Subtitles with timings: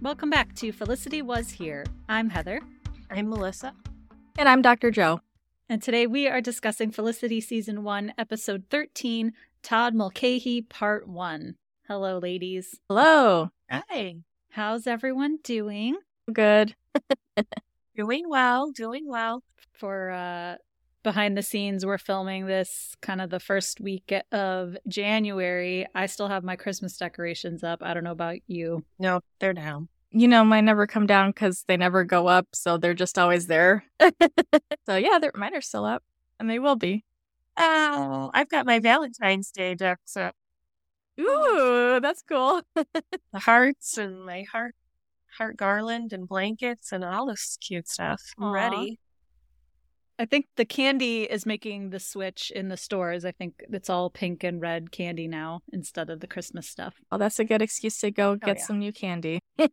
[0.00, 1.84] Welcome back to Felicity Was Here.
[2.08, 2.60] I'm Heather.
[3.10, 3.74] I'm Melissa.
[4.38, 4.92] And I'm Dr.
[4.92, 5.22] Joe.
[5.68, 9.32] And today we are discussing Felicity Season 1, Episode 13
[9.64, 11.56] Todd Mulcahy, Part 1.
[11.88, 12.78] Hello, ladies.
[12.88, 13.50] Hello.
[13.68, 14.18] Hi.
[14.50, 15.96] How's everyone doing?
[16.32, 16.76] Good.
[17.96, 19.42] doing well, doing well.
[19.72, 20.56] For uh,
[21.02, 25.86] behind the scenes, we're filming this kind of the first week of January.
[25.94, 27.82] I still have my Christmas decorations up.
[27.82, 28.84] I don't know about you.
[28.98, 29.88] No, they're down.
[30.10, 33.46] You know, mine never come down because they never go up, so they're just always
[33.46, 33.84] there.
[34.86, 36.02] so yeah, mine are still up,
[36.40, 37.04] and they will be.
[37.58, 40.34] Oh, I've got my Valentine's Day decks up.
[41.18, 41.96] Oh.
[41.96, 42.62] Ooh, that's cool.
[42.74, 44.74] the hearts and my heart
[45.36, 48.22] heart garland and blankets and all this cute stuff.
[48.38, 48.98] I'm ready.
[50.18, 53.24] I think the candy is making the switch in the stores.
[53.24, 56.94] I think it's all pink and red candy now instead of the Christmas stuff.
[57.12, 58.64] Oh, that's a good excuse to go oh, get oh, yeah.
[58.64, 59.40] some new candy.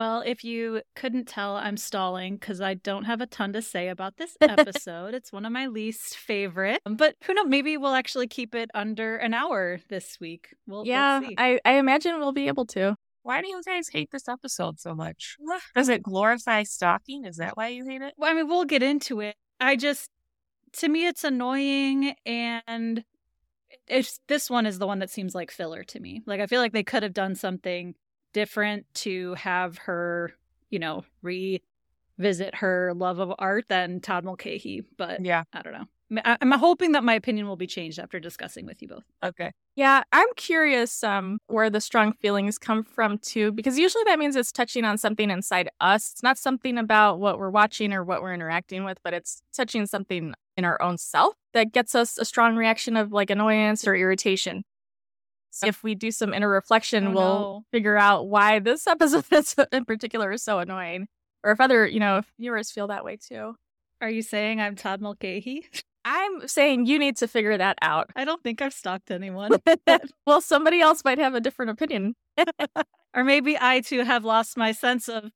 [0.00, 3.88] well, if you couldn't tell, I'm stalling because I don't have a ton to say
[3.88, 5.14] about this episode.
[5.14, 7.46] it's one of my least favorite, but who knows?
[7.48, 10.48] Maybe we'll actually keep it under an hour this week.
[10.66, 12.96] We'll, yeah, I, I imagine we'll be able to.
[13.22, 15.36] Why do you guys hate this episode so much?
[15.74, 17.24] Does it glorify stalking?
[17.24, 18.14] Is that why you hate it?
[18.16, 19.34] Well, I mean, we'll get into it.
[19.60, 20.10] I just,
[20.74, 23.04] to me, it's annoying, and
[23.86, 26.22] it's this one is the one that seems like filler to me.
[26.26, 27.94] Like I feel like they could have done something
[28.32, 30.32] different to have her,
[30.70, 34.84] you know, revisit her love of art than Todd Mulcahy.
[34.96, 35.86] But yeah, I don't know.
[36.24, 39.04] I'm hoping that my opinion will be changed after discussing with you both.
[39.24, 39.52] Okay.
[39.74, 44.36] Yeah, I'm curious um where the strong feelings come from too because usually that means
[44.36, 46.12] it's touching on something inside us.
[46.12, 49.86] It's not something about what we're watching or what we're interacting with, but it's touching
[49.86, 53.94] something in our own self that gets us a strong reaction of like annoyance or
[53.94, 54.62] irritation.
[55.50, 57.64] So if we do some inner reflection, oh, we'll no.
[57.72, 59.24] figure out why this episode
[59.72, 61.08] in particular is so annoying.
[61.42, 63.54] Or if other, you know, viewers feel that way too.
[64.00, 65.66] Are you saying I'm Todd Mulcahy?
[66.08, 68.10] I'm saying you need to figure that out.
[68.14, 69.50] I don't think I've stalked anyone.
[70.26, 72.14] well, somebody else might have a different opinion.
[73.14, 75.32] or maybe I too have lost my sense of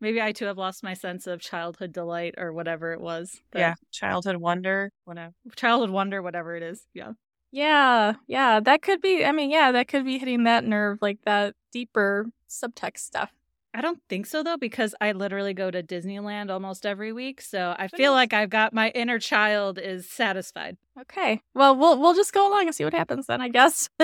[0.00, 3.38] maybe I too have lost my sense of childhood delight or whatever it was.
[3.54, 5.34] Yeah, childhood wonder, whatever.
[5.56, 6.86] Childhood wonder, whatever it is.
[6.94, 7.12] Yeah.
[7.52, 9.26] Yeah, yeah, that could be.
[9.26, 13.30] I mean, yeah, that could be hitting that nerve, like that deeper subtext stuff.
[13.74, 17.40] I don't think so though, because I literally go to Disneyland almost every week.
[17.40, 20.76] So I feel like I've got my inner child is satisfied.
[21.00, 21.42] Okay.
[21.54, 23.90] Well, we'll we'll just go along and see what happens then, I guess.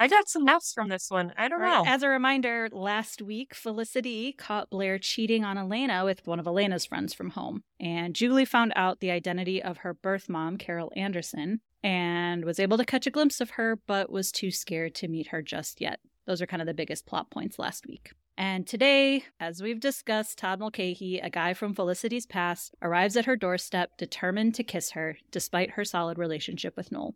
[0.00, 1.32] I got some notes from this one.
[1.36, 1.84] I don't right.
[1.84, 1.88] know.
[1.88, 6.84] As a reminder, last week Felicity caught Blair cheating on Elena with one of Elena's
[6.84, 7.62] friends from home.
[7.78, 12.78] And Julie found out the identity of her birth mom, Carol Anderson, and was able
[12.78, 16.00] to catch a glimpse of her, but was too scared to meet her just yet.
[16.26, 18.10] Those are kind of the biggest plot points last week.
[18.36, 23.36] And today, as we've discussed, Todd Mulcahy, a guy from Felicity's past, arrives at her
[23.36, 27.14] doorstep determined to kiss her, despite her solid relationship with Noel.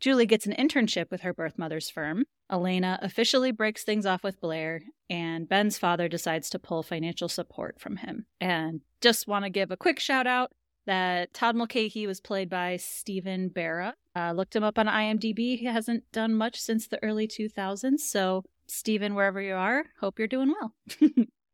[0.00, 2.24] Julie gets an internship with her birth mother's firm.
[2.50, 7.80] Elena officially breaks things off with Blair, and Ben's father decides to pull financial support
[7.80, 8.26] from him.
[8.40, 10.52] And just want to give a quick shout out
[10.86, 13.94] that Todd Mulcahy was played by Stephen Barra.
[14.16, 15.58] Uh, looked him up on IMDb.
[15.58, 20.26] He hasn't done much since the early 2000s, so Stephen, wherever you are, hope you're
[20.26, 20.74] doing well.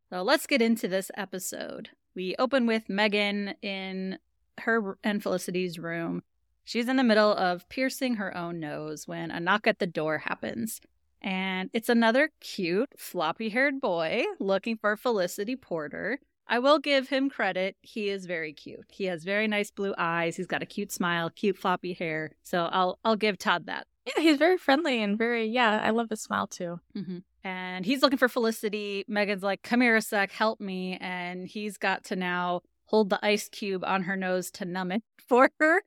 [0.09, 1.89] so let's get into this episode.
[2.15, 4.19] We open with Megan in
[4.59, 6.23] her and Felicity's room.
[6.63, 10.19] She's in the middle of piercing her own nose when a knock at the door
[10.19, 10.79] happens.
[11.21, 16.19] And it's another cute, floppy haired boy looking for Felicity Porter.
[16.47, 17.75] I will give him credit.
[17.81, 18.85] He is very cute.
[18.89, 20.37] He has very nice blue eyes.
[20.37, 22.31] He's got a cute smile, cute floppy hair.
[22.43, 23.87] So I'll I'll give Todd that.
[24.15, 26.79] Yeah, he's very friendly and very, yeah, I love his smile too.
[26.95, 27.19] Mm-hmm.
[27.43, 29.05] And he's looking for Felicity.
[29.07, 30.97] Megan's like, come here a sec, help me.
[30.99, 35.03] And he's got to now hold the ice cube on her nose to numb it
[35.27, 35.81] for her.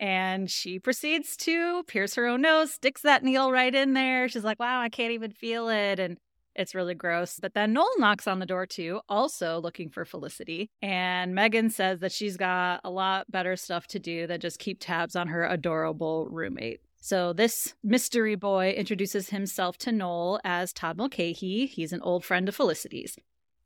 [0.00, 4.28] And she proceeds to pierce her own nose, sticks that needle right in there.
[4.28, 5.98] She's like, wow, I can't even feel it.
[5.98, 6.18] And
[6.58, 7.38] it's really gross.
[7.40, 10.70] But then Noel knocks on the door too, also looking for Felicity.
[10.82, 14.78] And Megan says that she's got a lot better stuff to do than just keep
[14.80, 16.80] tabs on her adorable roommate.
[17.08, 21.64] So, this mystery boy introduces himself to Noel as Todd Mulcahy.
[21.64, 23.16] He's an old friend of Felicity's.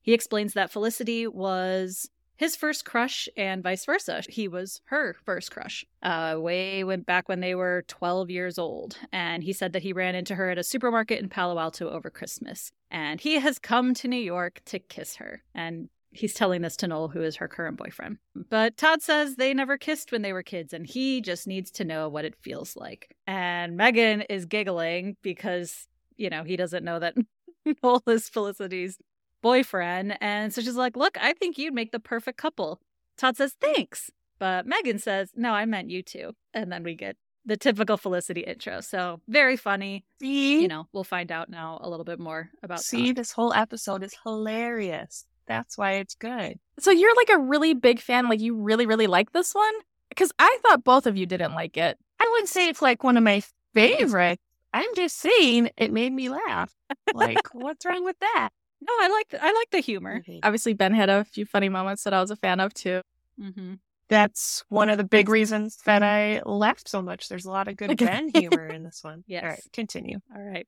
[0.01, 4.23] He explains that Felicity was his first crush and vice versa.
[4.29, 5.85] He was her first crush.
[6.05, 8.97] Uh, way went back when they were 12 years old.
[9.11, 12.11] And he said that he ran into her at a supermarket in Palo Alto over
[12.11, 12.71] Christmas.
[12.93, 15.43] And he has come to New York to kiss her.
[15.53, 18.19] And he's telling this to Noel, who is her current boyfriend.
[18.51, 21.85] But Todd says they never kissed when they were kids, and he just needs to
[21.85, 23.17] know what it feels like.
[23.27, 27.15] And Megan is giggling because, you know, he doesn't know that
[27.83, 28.99] Noel is Felicity's
[29.43, 30.17] boyfriend.
[30.21, 32.81] And so she's like, Look, I think you'd make the perfect couple.
[33.17, 34.11] Todd says, Thanks.
[34.39, 36.33] But Megan says, No, I meant you two.
[36.55, 38.81] And then we get the typical Felicity intro.
[38.81, 40.05] So very funny.
[40.21, 43.17] See, You know, we'll find out now a little bit more about see, Todd.
[43.17, 45.27] this whole episode is hilarious.
[45.47, 46.59] That's why it's good.
[46.79, 48.29] So you're like a really big fan.
[48.29, 49.75] Like you really, really like this one?
[50.09, 51.99] Because I thought both of you didn't like it.
[52.21, 53.43] I wouldn't say it's like one of my
[53.75, 54.43] favorites.
[54.73, 56.75] I'm just saying it made me laugh.
[57.13, 58.51] Like, what's wrong with that?
[58.81, 60.23] No, I like I like the humor.
[60.43, 63.01] Obviously, Ben had a few funny moments that I was a fan of too.
[63.39, 63.75] hmm
[64.09, 67.29] That's one of the big reasons that I laughed so much.
[67.29, 69.25] There's a lot of good Ben humor in this one.
[69.27, 69.43] Yes.
[69.45, 70.19] All right, continue.
[70.35, 70.67] All right.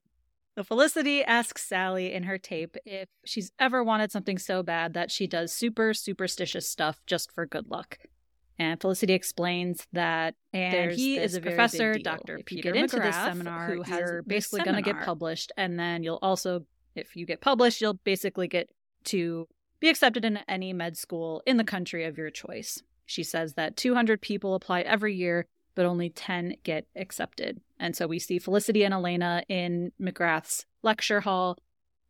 [0.55, 5.11] So Felicity asks Sally in her tape if she's ever wanted something so bad that
[5.11, 7.99] she does super superstitious stuff just for good luck.
[8.57, 11.97] And Felicity explains that and There's he is a professor.
[11.97, 12.37] Dr.
[12.37, 15.01] If you Peter get into this McGrath, seminar, who has you're basically going to get
[15.01, 16.65] published, and then you'll also,
[16.95, 18.69] if you get published, you'll basically get
[19.05, 19.49] to
[19.81, 22.81] be accepted in any med school in the country of your choice.
[23.05, 27.59] She says that 200 people apply every year, but only 10 get accepted.
[27.79, 31.57] And so we see Felicity and Elena in McGrath's lecture hall.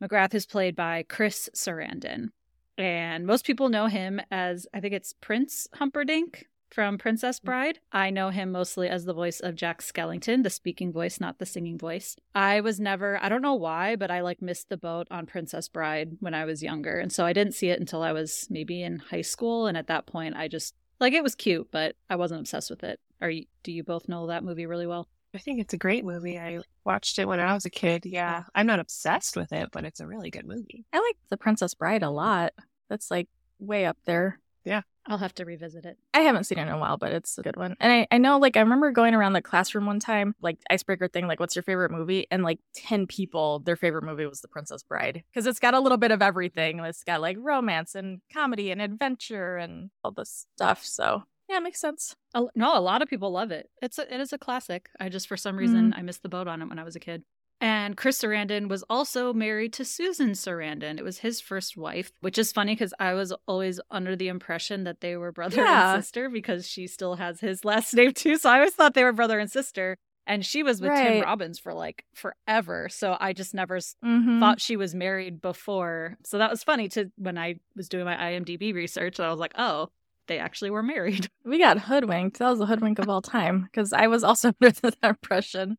[0.02, 2.30] McGrath is played by Chris Sarandon.
[2.78, 7.46] And most people know him as, I think it's Prince Humperdinck from Princess mm.
[7.46, 7.80] Bride.
[7.94, 11.46] I know him mostly as the voice of Jack Skellington, the speaking voice, not the
[11.46, 12.18] singing voice.
[12.34, 15.70] I was never, I don't know why, but I like missed the boat on Princess
[15.70, 17.00] Bride when I was younger.
[17.00, 19.68] And so I didn't see it until I was maybe in high school.
[19.68, 22.84] And at that point, I just, like, it was cute, but I wasn't obsessed with
[22.84, 23.00] it.
[23.22, 25.08] Are you, do you both know that movie really well?
[25.36, 26.40] I think it's a great movie.
[26.40, 28.06] I watched it when I was a kid.
[28.06, 30.86] Yeah, I'm not obsessed with it, but it's a really good movie.
[30.94, 32.54] I like The Princess Bride a lot.
[32.90, 33.28] That's like
[33.60, 34.40] way up there.
[34.64, 34.82] Yeah.
[35.08, 35.98] I'll have to revisit it.
[36.16, 37.76] I haven't seen it in a while, but it's a good one.
[37.80, 41.08] And I, I know, like, I remember going around the classroom one time, like, icebreaker
[41.08, 42.26] thing, like, what's your favorite movie?
[42.32, 45.24] And like 10 people, their favorite movie was The Princess Bride.
[45.32, 46.80] Because it's got a little bit of everything.
[46.80, 50.84] It's got like romance and comedy and adventure and all this stuff.
[50.84, 51.24] So,
[51.56, 52.16] yeah, it makes sense.
[52.34, 53.70] A- No, a lot of people love it.
[53.82, 54.90] It's a, it is a classic.
[55.00, 57.00] I just for some reason I missed the boat on it when I was a
[57.00, 57.24] kid.
[57.62, 60.98] And Chris Sarandon was also married to Susan Sarandon.
[61.00, 64.84] It was his first wife, which is funny because I was always under the impression
[64.84, 65.96] that they were brother Yeah.
[65.96, 68.36] and sister because she still has his last name too.
[68.38, 69.98] So I always thought they were brother and sister.
[70.28, 72.90] And she was with Tim Robbins for like forever.
[72.90, 74.40] So I just never Mm-hmm.
[74.40, 76.18] thought she was married before.
[76.26, 79.20] So that was funny to when I was doing my IMDb research.
[79.20, 79.90] I was like, oh,
[80.28, 81.30] they actually were married.
[81.46, 82.40] we got hoodwinked.
[82.40, 85.78] That was the hoodwink of all time because I was also under that impression.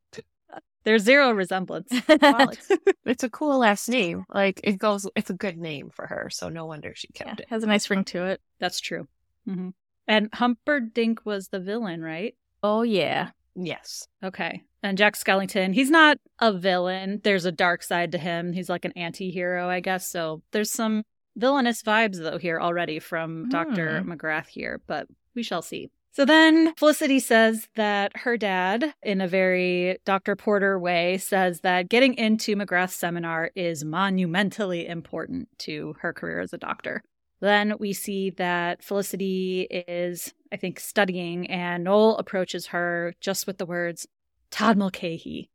[0.85, 1.91] There's zero resemblance.
[2.23, 2.71] Well, it's,
[3.05, 4.25] it's a cool last name.
[4.33, 5.07] Like it goes.
[5.17, 6.29] It's a good name for her.
[6.31, 7.47] So no wonder she Yeah, kept it.
[7.51, 8.41] has a nice ring to it.
[8.61, 9.09] That's true.
[9.47, 9.71] hmm
[10.07, 12.35] And Humperdinck was the villain, right?
[12.63, 13.31] Oh, yeah.
[13.57, 14.07] Yes.
[14.23, 14.63] Okay.
[14.83, 17.21] And Jack Skellington, he's not a villain.
[17.25, 18.53] There's a dark side to him.
[18.53, 20.09] He's like an anti hero, I guess.
[20.09, 21.03] So there's some
[21.37, 24.01] villainous vibes, though, here already from Dr.
[24.01, 24.13] Hmm.
[24.13, 25.91] McGrath here, but we shall see.
[26.13, 30.35] So then Felicity says that her dad, in a very Dr.
[30.35, 36.55] Porter way, says that getting into McGrath's seminar is monumentally important to her career as
[36.55, 37.03] a doctor.
[37.41, 43.59] Then we see that Felicity is, I think, studying, and Noel approaches her just with
[43.59, 44.07] the words,
[44.51, 45.51] Todd Mulcahy.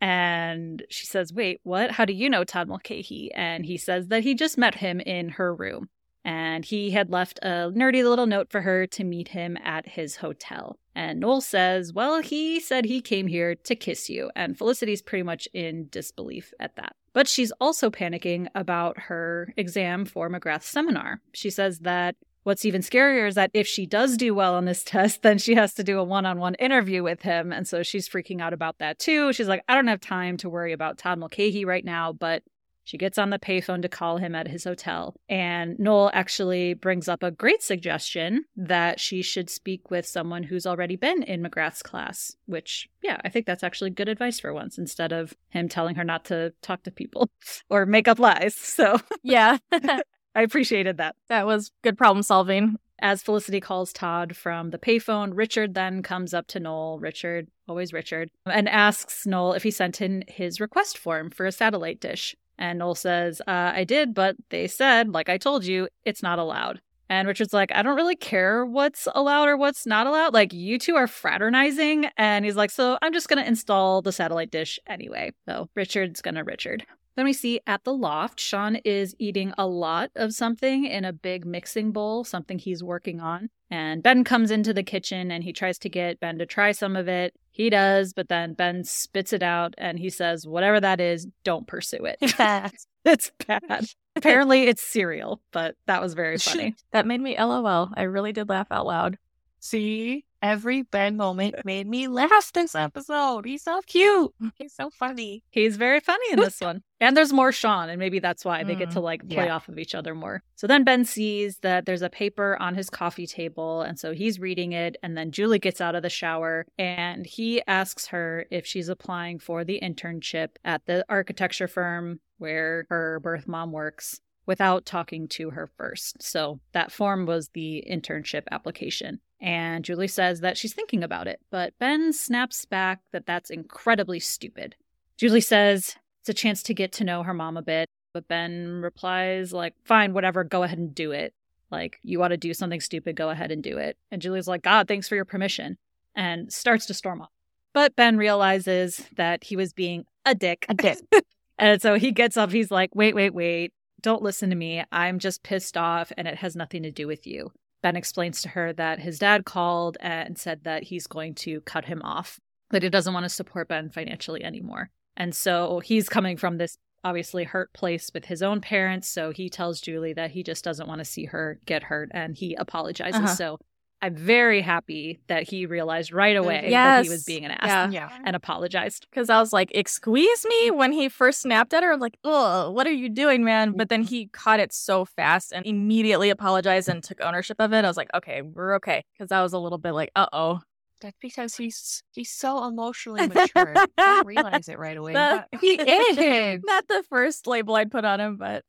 [0.00, 1.92] And she says, Wait, what?
[1.92, 3.30] How do you know Todd Mulcahy?
[3.34, 5.88] And he says that he just met him in her room.
[6.24, 10.16] And he had left a nerdy little note for her to meet him at his
[10.16, 10.78] hotel.
[10.94, 14.30] And Noel says, Well, he said he came here to kiss you.
[14.36, 16.94] And Felicity's pretty much in disbelief at that.
[17.12, 21.20] But she's also panicking about her exam for McGrath's seminar.
[21.32, 24.84] She says that what's even scarier is that if she does do well on this
[24.84, 27.52] test, then she has to do a one on one interview with him.
[27.52, 29.32] And so she's freaking out about that too.
[29.32, 32.42] She's like, I don't have time to worry about Todd Mulcahy right now, but
[32.90, 35.14] she gets on the payphone to call him at his hotel.
[35.28, 40.66] And Noel actually brings up a great suggestion that she should speak with someone who's
[40.66, 44.76] already been in McGrath's class, which, yeah, I think that's actually good advice for once
[44.76, 47.30] instead of him telling her not to talk to people
[47.70, 48.56] or make up lies.
[48.56, 49.58] So Yeah.
[50.34, 51.16] I appreciated that.
[51.28, 52.76] that was good problem solving.
[53.02, 57.94] As Felicity calls Todd from the payphone, Richard then comes up to Noel, Richard, always
[57.94, 62.36] Richard, and asks Noel if he sent in his request form for a satellite dish.
[62.58, 66.38] And Noel says, uh, I did, but they said, like I told you, it's not
[66.38, 66.82] allowed.
[67.08, 70.32] And Richard's like, I don't really care what's allowed or what's not allowed.
[70.32, 72.08] Like, you two are fraternizing.
[72.16, 75.32] And he's like, So I'm just going to install the satellite dish anyway.
[75.48, 76.86] So Richard's going to Richard.
[77.16, 81.12] Then we see at the loft, Sean is eating a lot of something in a
[81.12, 83.50] big mixing bowl, something he's working on.
[83.70, 86.96] And Ben comes into the kitchen and he tries to get Ben to try some
[86.96, 87.34] of it.
[87.50, 91.66] He does, but then Ben spits it out and he says, Whatever that is, don't
[91.66, 92.18] pursue it.
[93.04, 93.86] it's bad.
[94.16, 96.74] Apparently, it's cereal, but that was very funny.
[96.92, 97.90] that made me LOL.
[97.94, 99.18] I really did laugh out loud.
[99.60, 103.44] See, every Ben moment made me laugh this episode.
[103.44, 104.32] He's so cute.
[104.56, 105.42] He's so funny.
[105.50, 106.82] He's very funny in this one.
[107.02, 109.54] And there's more Sean, and maybe that's why they get to mm, like play yeah.
[109.54, 110.42] off of each other more.
[110.54, 114.38] So then Ben sees that there's a paper on his coffee table, and so he's
[114.38, 114.98] reading it.
[115.02, 119.38] And then Julie gets out of the shower and he asks her if she's applying
[119.38, 125.50] for the internship at the architecture firm where her birth mom works without talking to
[125.50, 126.22] her first.
[126.22, 129.20] So that form was the internship application.
[129.40, 134.20] And Julie says that she's thinking about it, but Ben snaps back that that's incredibly
[134.20, 134.76] stupid.
[135.16, 138.80] Julie says it's a chance to get to know her mom a bit, but Ben
[138.82, 141.32] replies, like, fine, whatever, go ahead and do it.
[141.70, 143.96] Like, you want to do something stupid, go ahead and do it.
[144.10, 145.78] And Julie's like, God, thanks for your permission,
[146.14, 147.30] and starts to storm off.
[147.72, 150.66] But Ben realizes that he was being a dick.
[150.68, 150.98] A dick.
[151.58, 154.84] and so he gets up, he's like, wait, wait, wait, don't listen to me.
[154.90, 157.52] I'm just pissed off, and it has nothing to do with you.
[157.82, 161.86] Ben explains to her that his dad called and said that he's going to cut
[161.86, 162.38] him off,
[162.70, 164.90] that he doesn't want to support Ben financially anymore.
[165.16, 169.08] And so he's coming from this obviously hurt place with his own parents.
[169.08, 172.36] So he tells Julie that he just doesn't want to see her get hurt and
[172.36, 173.20] he apologizes.
[173.20, 173.34] Uh-huh.
[173.34, 173.58] So
[174.02, 178.08] I'm very happy that he realized right away that he was being an ass Yeah.
[178.10, 178.18] Yeah.
[178.24, 179.06] and apologized.
[179.10, 182.70] Because I was like, excuse me, when he first snapped at her, I'm like, oh,
[182.70, 183.72] what are you doing, man?
[183.72, 187.84] But then he caught it so fast and immediately apologized and took ownership of it.
[187.84, 189.04] I was like, okay, we're okay.
[189.12, 190.60] Because I was a little bit like, uh oh.
[191.02, 193.74] That's because he's he's so emotionally mature.
[193.76, 195.14] I don't realize it right away.
[195.14, 196.60] That- but he is.
[196.64, 198.64] Not the first label I'd put on him, but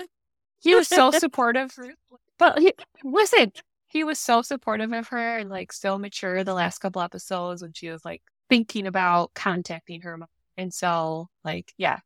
[0.60, 1.72] He was so supportive.
[2.38, 2.74] But he,
[3.04, 3.52] listen,
[3.92, 7.74] he was so supportive of her and like so mature the last couple episodes when
[7.74, 10.30] she was like thinking about contacting her mom.
[10.58, 12.00] And so, like, yeah,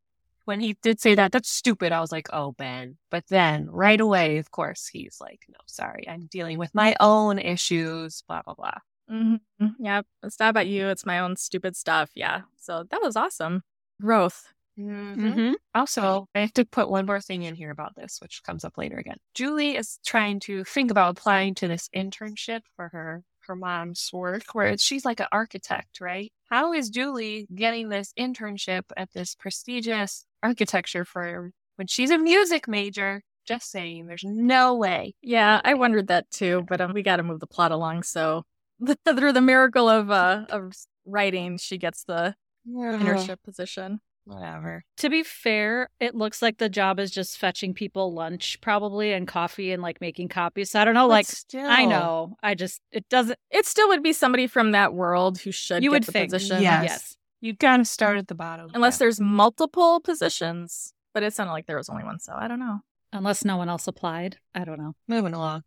[0.46, 1.92] when he did say that, that's stupid.
[1.92, 2.98] I was like, oh, Ben.
[3.12, 7.38] But then right away, of course, he's like, no, sorry, I'm dealing with my own
[7.40, 8.80] issues, blah, blah, blah.
[9.12, 9.40] Mhm.
[9.80, 10.88] yeah, it's not about you.
[10.88, 12.10] It's my own stupid stuff.
[12.16, 12.42] Yeah.
[12.58, 13.62] So that was awesome.
[14.02, 14.55] Growth.
[14.80, 15.54] Mm-hmm.
[15.74, 18.78] Also, I have to put one more thing in here about this, which comes up
[18.78, 19.18] later again.
[19.34, 24.44] Julie is trying to think about applying to this internship for her her mom's work,
[24.54, 26.32] where she's like an architect, right?
[26.50, 32.68] How is Julie getting this internship at this prestigious architecture firm when she's a music
[32.68, 33.22] major?
[33.46, 35.14] Just saying, there's no way.
[35.22, 38.02] Yeah, I wondered that too, but um, we got to move the plot along.
[38.02, 38.44] So
[39.06, 40.74] through the miracle of uh of
[41.06, 42.36] writing, she gets the
[42.68, 44.00] internship position.
[44.26, 44.84] Whatever.
[44.98, 49.28] To be fair, it looks like the job is just fetching people lunch, probably, and
[49.28, 50.72] coffee and like making copies.
[50.72, 52.36] So I don't know, But like, still, I know.
[52.42, 55.92] I just, it doesn't, It still would be somebody from that world who should you
[55.92, 56.32] get would the think.
[56.32, 56.62] position.
[56.62, 56.84] Yes.
[56.84, 57.18] yes.
[57.42, 57.84] You got to mm-hmm.
[57.84, 58.72] start at the bottom.
[58.74, 60.94] Unless there's multiple positions.
[61.14, 62.80] But it sounded like there was only one, so I don't know.
[63.14, 64.38] Unless no one else applied.
[64.56, 64.96] I don't know.
[65.08, 65.64] moving along.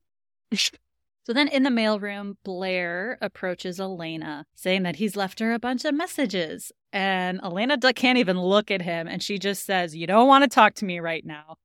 [1.29, 5.85] So then in the mailroom, Blair approaches Elena, saying that he's left her a bunch
[5.85, 6.73] of messages.
[6.91, 9.07] And Elena can't even look at him.
[9.07, 11.57] And she just says, You don't want to talk to me right now.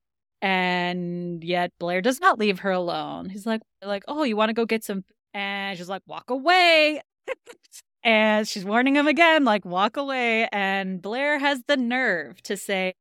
[0.42, 3.30] And yet Blair does not leave her alone.
[3.30, 5.02] He's like, like, oh, you want to go get some
[5.32, 7.00] and she's like, walk away.
[8.04, 10.46] and she's warning him again, like, walk away.
[10.52, 12.96] And Blair has the nerve to say,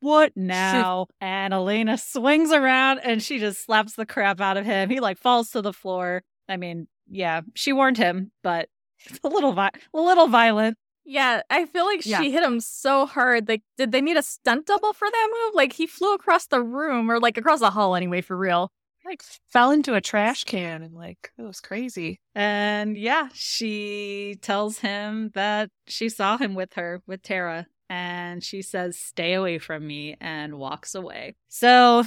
[0.00, 1.06] what now?
[1.20, 4.90] and Elena swings around and she just slaps the crap out of him.
[4.90, 6.22] He like falls to the floor.
[6.48, 8.68] I mean, yeah, she warned him, but
[9.06, 10.76] it's a little vi- a little violent.
[11.04, 12.20] Yeah, I feel like Yeah.
[12.20, 13.48] she hit him so hard.
[13.48, 15.54] Like, did they need a stunt double for that move?
[15.54, 18.70] Like, he flew across the room or like across the hall anyway, for real.
[19.04, 22.20] Like fell into a trash can and like it was crazy.
[22.36, 28.62] And yeah, she tells him that she saw him with her with Tara and she
[28.62, 31.36] says, "Stay away from me," and walks away.
[31.48, 32.04] So,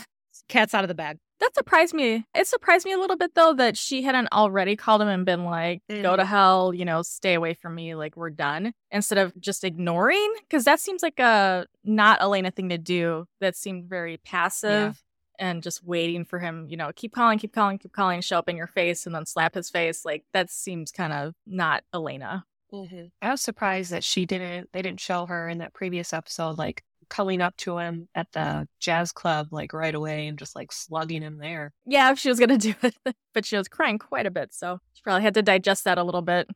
[0.49, 1.19] cat's out of the bag.
[1.39, 2.25] That surprised me.
[2.33, 5.45] It surprised me a little bit though that she hadn't already called him and been
[5.45, 6.27] like, "Go to mm-hmm.
[6.27, 10.33] hell," you know, "Stay away from me," like we're done, instead of just ignoring.
[10.39, 13.25] Because that seems like uh, a not Elena thing to do.
[13.39, 14.99] That seemed very passive
[15.37, 16.65] and just waiting for him.
[16.67, 19.27] You know, keep calling, keep calling, keep calling, show up in your face, and then
[19.27, 20.03] slap his face.
[20.03, 22.45] Like that seems kind of not Elena.
[22.73, 23.05] Mm-hmm.
[23.21, 24.69] I was surprised that she didn't.
[24.73, 28.67] They didn't show her in that previous episode, like coming up to him at the
[28.79, 31.73] jazz club, like right away, and just like slugging him there.
[31.85, 32.95] Yeah, if she was gonna do it,
[33.33, 36.03] but she was crying quite a bit, so she probably had to digest that a
[36.03, 36.49] little bit.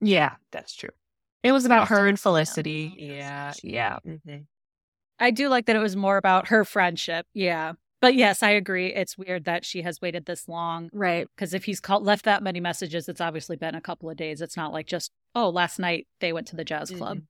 [0.00, 0.90] Yeah, that's true.
[1.42, 2.94] It was about her and Felicity.
[2.96, 3.98] Yeah, yeah.
[4.06, 4.38] Mm-hmm.
[5.18, 7.26] I do like that it was more about her friendship.
[7.34, 7.74] Yeah.
[8.04, 8.92] But yes, I agree.
[8.92, 11.26] It's weird that she has waited this long Right.
[11.34, 14.42] because if he's called, left that many messages, it's obviously been a couple of days.
[14.42, 17.22] It's not like just, oh, last night they went to the jazz club.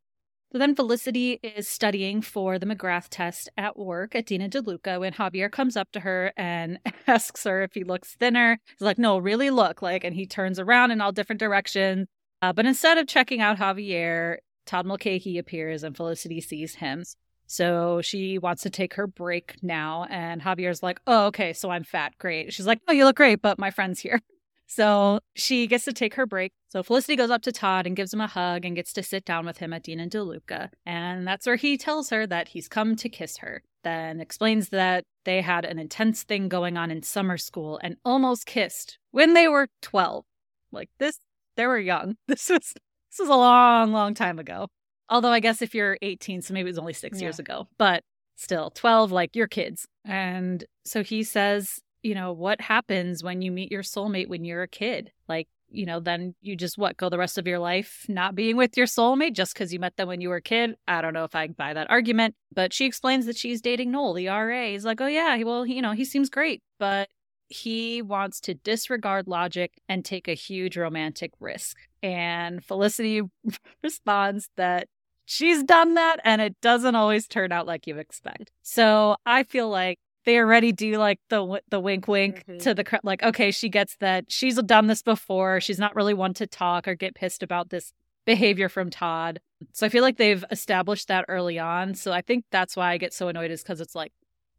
[0.50, 4.98] So then Felicity is studying for the McGrath test at work at Dean and DeLuca
[4.98, 8.58] when Javier comes up to her and asks her if he looks thinner.
[8.66, 12.08] He's like, no, really look like, and he turns around in all different directions.
[12.42, 17.04] Uh, but instead of checking out Javier, Todd Mulcahy appears and Felicity sees him.
[17.46, 20.06] So she wants to take her break now.
[20.10, 22.12] And Javier's like, oh, okay, so I'm fat.
[22.18, 22.52] Great.
[22.52, 24.20] She's like, oh, you look great, but my friend's here.
[24.66, 26.52] So she gets to take her break.
[26.68, 29.24] So Felicity goes up to Todd and gives him a hug and gets to sit
[29.24, 30.70] down with him at Dean and DeLuca.
[30.86, 33.62] And that's where he tells her that he's come to kiss her.
[33.84, 38.46] Then explains that they had an intense thing going on in summer school and almost
[38.46, 40.24] kissed when they were 12.
[40.72, 41.18] Like this,
[41.56, 42.16] they were young.
[42.26, 42.72] This was
[43.10, 44.68] this was a long, long time ago.
[45.08, 47.26] Although I guess if you're 18, so maybe it was only six yeah.
[47.26, 48.02] years ago, but
[48.36, 49.86] still 12, like your kids.
[50.04, 54.62] And so he says you know, what happens when you meet your soulmate when you're
[54.62, 55.10] a kid?
[55.26, 58.56] Like, you know, then you just what go the rest of your life not being
[58.56, 60.76] with your soulmate just because you met them when you were a kid.
[60.86, 64.12] I don't know if I buy that argument, but she explains that she's dating Noel,
[64.12, 64.66] the RA.
[64.66, 67.08] He's like, oh yeah, well, you know, he seems great, but
[67.48, 71.76] he wants to disregard logic and take a huge romantic risk.
[72.02, 73.22] And Felicity
[73.82, 74.88] responds that
[75.26, 78.50] she's done that and it doesn't always turn out like you expect.
[78.62, 82.58] So I feel like they already do like the the wink wink mm-hmm.
[82.58, 86.32] to the like okay she gets that she's done this before she's not really one
[86.34, 87.92] to talk or get pissed about this
[88.24, 89.38] behavior from Todd
[89.72, 92.96] so I feel like they've established that early on so I think that's why I
[92.96, 94.12] get so annoyed is because it's like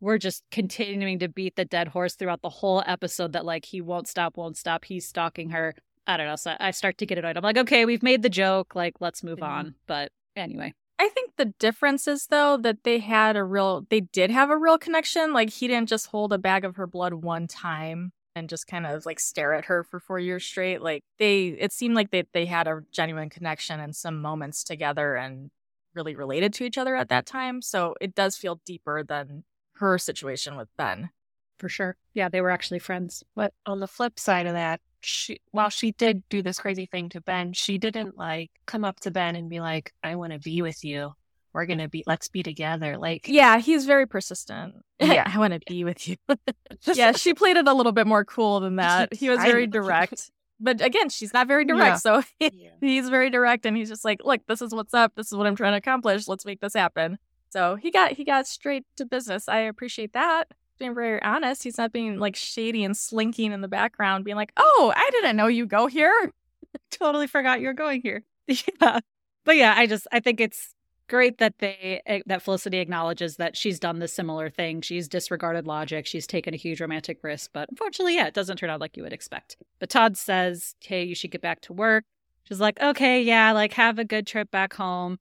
[0.06, 3.82] we're just continuing to beat the dead horse throughout the whole episode that like he
[3.82, 5.74] won't stop won't stop he's stalking her
[6.06, 8.30] I don't know so I start to get annoyed I'm like okay we've made the
[8.30, 9.52] joke like let's move mm-hmm.
[9.52, 14.02] on but anyway I think the difference is though that they had a real they
[14.02, 15.34] did have a real connection.
[15.34, 18.86] Like he didn't just hold a bag of her blood one time and just kind
[18.86, 20.82] of like stare at her for four years straight.
[20.82, 25.16] Like they it seemed like they they had a genuine connection and some moments together
[25.16, 25.52] and
[25.94, 27.62] really related to each other at that time.
[27.62, 29.44] So it does feel deeper than
[29.76, 31.10] her situation with Ben.
[31.58, 31.96] For sure.
[32.14, 33.24] Yeah, they were actually friends.
[33.36, 37.10] But on the flip side of that, she while she did do this crazy thing
[37.10, 40.40] to Ben, she didn't like come up to Ben and be like, "I want to
[40.40, 41.14] be with you.
[41.54, 42.04] We're gonna be.
[42.06, 44.76] Let's be together." Like, yeah, he's very persistent.
[44.98, 46.16] Yeah, I want to be with you.
[46.94, 49.14] yeah, she played it a little bit more cool than that.
[49.14, 50.32] He was very direct.
[50.58, 52.02] But again, she's not very direct.
[52.06, 52.22] Yeah.
[52.22, 55.12] So he, he's very direct and he's just like, look, this is what's up.
[55.16, 56.30] This is what I'm trying to accomplish.
[56.30, 57.18] Let's make this happen.
[57.56, 59.48] So he got he got straight to business.
[59.48, 61.64] I appreciate that being very honest.
[61.64, 65.38] He's not being like shady and slinking in the background, being like, "Oh, I didn't
[65.38, 66.34] know you go here."
[66.92, 68.26] totally forgot you're going here.
[68.48, 69.00] yeah,
[69.46, 70.76] but yeah, I just I think it's
[71.08, 74.82] great that they eh, that Felicity acknowledges that she's done the similar thing.
[74.82, 76.08] She's disregarded logic.
[76.08, 79.04] She's taken a huge romantic risk, but unfortunately, yeah, it doesn't turn out like you
[79.04, 79.56] would expect.
[79.80, 82.04] But Todd says, "Hey, you should get back to work."
[82.44, 85.20] She's like, "Okay, yeah, like have a good trip back home."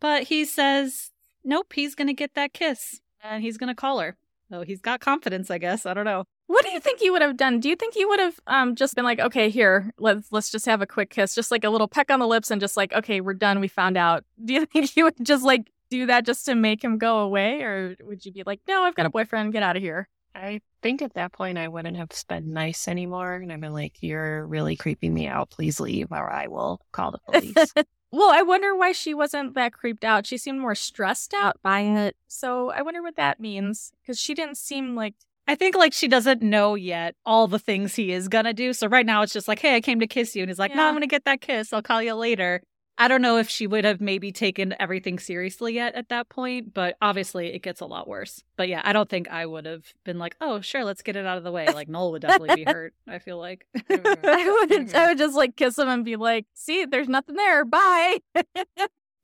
[0.00, 1.12] But he says,
[1.44, 4.16] "Nope, he's going to get that kiss and he's going to call her."
[4.50, 5.84] Oh, he's got confidence, I guess.
[5.84, 6.24] I don't know.
[6.46, 7.60] What do you think he would have done?
[7.60, 10.64] Do you think he would have um, just been like, okay, here, let's let's just
[10.64, 12.92] have a quick kiss, just like a little peck on the lips, and just like,
[12.94, 14.24] okay, we're done, we found out.
[14.42, 17.62] Do you think he would just like do that just to make him go away,
[17.62, 20.08] or would you be like, no, I've got a boyfriend, get out of here?
[20.38, 23.96] I think at that point I wouldn't have been nice anymore, and I've been like,
[24.00, 25.50] you're really creeping me out.
[25.50, 27.74] Please leave, or I will call the police.
[28.10, 30.26] Well, I wonder why she wasn't that creeped out.
[30.26, 32.16] She seemed more stressed out by it.
[32.26, 35.14] So I wonder what that means because she didn't seem like.
[35.46, 38.72] I think like she doesn't know yet all the things he is gonna do.
[38.72, 40.70] So right now it's just like, hey, I came to kiss you, and he's like,
[40.70, 40.78] yeah.
[40.78, 41.72] no, I'm gonna get that kiss.
[41.72, 42.62] I'll call you later.
[43.00, 46.74] I don't know if she would have maybe taken everything seriously yet at that point,
[46.74, 48.42] but obviously it gets a lot worse.
[48.56, 51.24] But yeah, I don't think I would have been like, "Oh, sure, let's get it
[51.24, 52.92] out of the way." Like Noel would definitely be hurt.
[53.06, 54.96] I feel like I would, mm-hmm.
[54.96, 57.64] I would just like kiss him and be like, "See, there's nothing there.
[57.64, 58.18] Bye."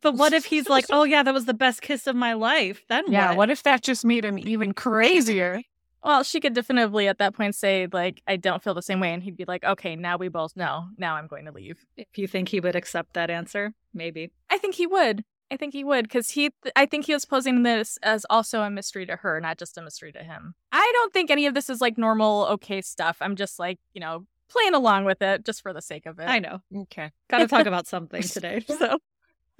[0.01, 2.85] but what if he's like, "Oh yeah, that was the best kiss of my life"?
[2.89, 3.39] Then yeah, what?
[3.39, 5.63] what if that just made him even crazier?
[6.05, 9.13] Well, she could definitively at that point say, like, I don't feel the same way.
[9.15, 10.89] And he'd be like, okay, now we both know.
[10.99, 11.87] Now I'm going to leave.
[11.97, 14.31] If you think he would accept that answer, maybe.
[14.51, 15.25] I think he would.
[15.51, 18.71] I think he would because he, I think he was posing this as also a
[18.71, 20.55] mystery to her, not just a mystery to him.
[20.73, 23.19] I don't think any of this is like normal, okay stuff.
[23.21, 26.25] I'm just like, you know, playing along with it just for the sake of it.
[26.25, 26.59] I know.
[26.83, 27.13] Okay.
[27.31, 28.65] Got to talk about something today.
[28.67, 28.99] So,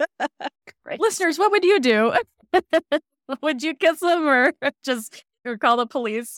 [0.99, 2.13] listeners, what would you do?
[3.41, 4.53] would you kiss him or
[4.83, 6.37] just or call the police.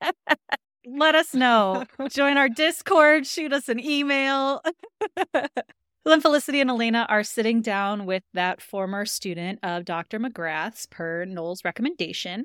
[0.86, 1.84] Let us know.
[2.10, 4.62] Join our Discord, shoot us an email.
[6.04, 10.18] then Felicity and Elena are sitting down with that former student of Dr.
[10.18, 12.44] McGrath's per Noel's recommendation.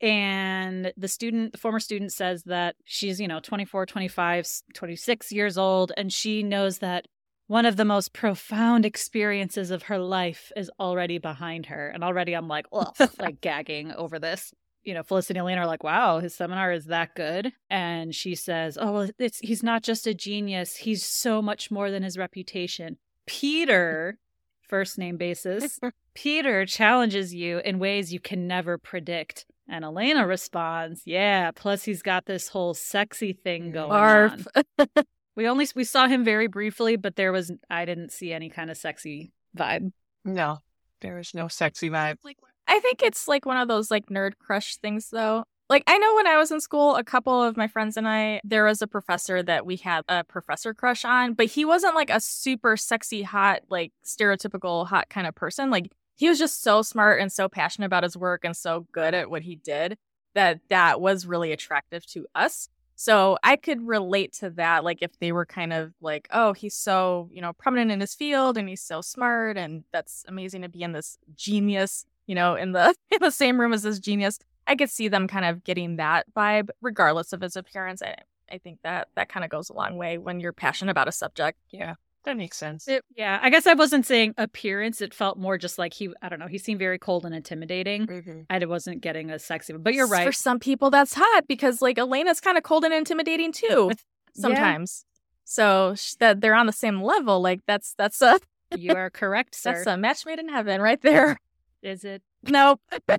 [0.00, 5.58] And the student, the former student says that she's, you know, 24, 25, 26 years
[5.58, 7.06] old, and she knows that
[7.48, 11.88] one of the most profound experiences of her life is already behind her.
[11.88, 14.52] And already I'm like, ugh, like gagging over this.
[14.84, 17.52] You know, Felicity and Elena are like, wow, his seminar is that good.
[17.68, 20.76] And she says, oh, well, it's, he's not just a genius.
[20.76, 22.96] He's so much more than his reputation.
[23.26, 24.18] Peter,
[24.62, 25.78] first name basis,
[26.14, 29.46] Peter challenges you in ways you can never predict.
[29.68, 34.46] And Elena responds, yeah, plus he's got this whole sexy thing mm, going Barf.
[34.56, 35.04] on.
[35.36, 38.70] We only we saw him very briefly, but there was I didn't see any kind
[38.70, 39.92] of sexy vibe.
[40.22, 40.58] No,
[41.00, 42.16] there was no sexy vibe.
[42.22, 42.36] Like
[42.70, 45.44] I think it's like one of those like nerd crush things though.
[45.68, 48.40] Like I know when I was in school, a couple of my friends and I,
[48.44, 52.10] there was a professor that we had a professor crush on, but he wasn't like
[52.10, 55.70] a super sexy, hot, like stereotypical hot kind of person.
[55.70, 59.14] Like he was just so smart and so passionate about his work and so good
[59.14, 59.98] at what he did
[60.34, 62.68] that that was really attractive to us.
[62.94, 64.84] So I could relate to that.
[64.84, 68.14] Like if they were kind of like, oh, he's so, you know, prominent in his
[68.14, 72.54] field and he's so smart and that's amazing to be in this genius, you know,
[72.54, 74.38] in the in the same room as this genius.
[74.68, 78.02] I could see them kind of getting that vibe, regardless of his appearance.
[78.02, 78.14] I,
[78.52, 81.12] I think that that kind of goes a long way when you're passionate about a
[81.12, 81.58] subject.
[81.70, 81.94] Yeah.
[82.24, 82.86] That makes sense.
[82.86, 85.00] It, yeah, I guess I wasn't saying appearance.
[85.00, 88.06] It felt more just like he, I don't know, he seemed very cold and intimidating.
[88.06, 88.40] Mm-hmm.
[88.50, 90.26] I wasn't getting a sexy, but you're right.
[90.26, 93.90] For some people, that's hot because like Elena's kind of cold and intimidating too
[94.36, 95.04] sometimes.
[95.04, 95.20] Yeah.
[95.46, 97.40] So sh- that they're on the same level.
[97.40, 98.38] Like that's that's a.
[98.76, 99.72] you are correct, sir.
[99.72, 101.38] That's a match made in heaven right there.
[101.82, 102.22] Is it?
[102.42, 102.80] Nope.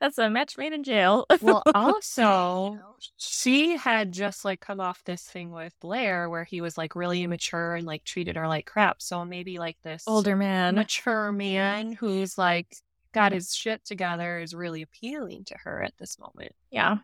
[0.00, 1.24] That's a match made in jail.
[1.40, 2.78] well, also,
[3.16, 7.22] she had just like come off this thing with Blair where he was like really
[7.22, 9.00] immature and like treated her like crap.
[9.00, 12.76] So maybe like this older man, mature man who's like
[13.12, 16.52] got his shit together is really appealing to her at this moment.
[16.70, 16.96] Yeah.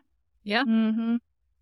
[0.43, 0.63] Yeah.
[0.65, 1.15] Mm-hmm.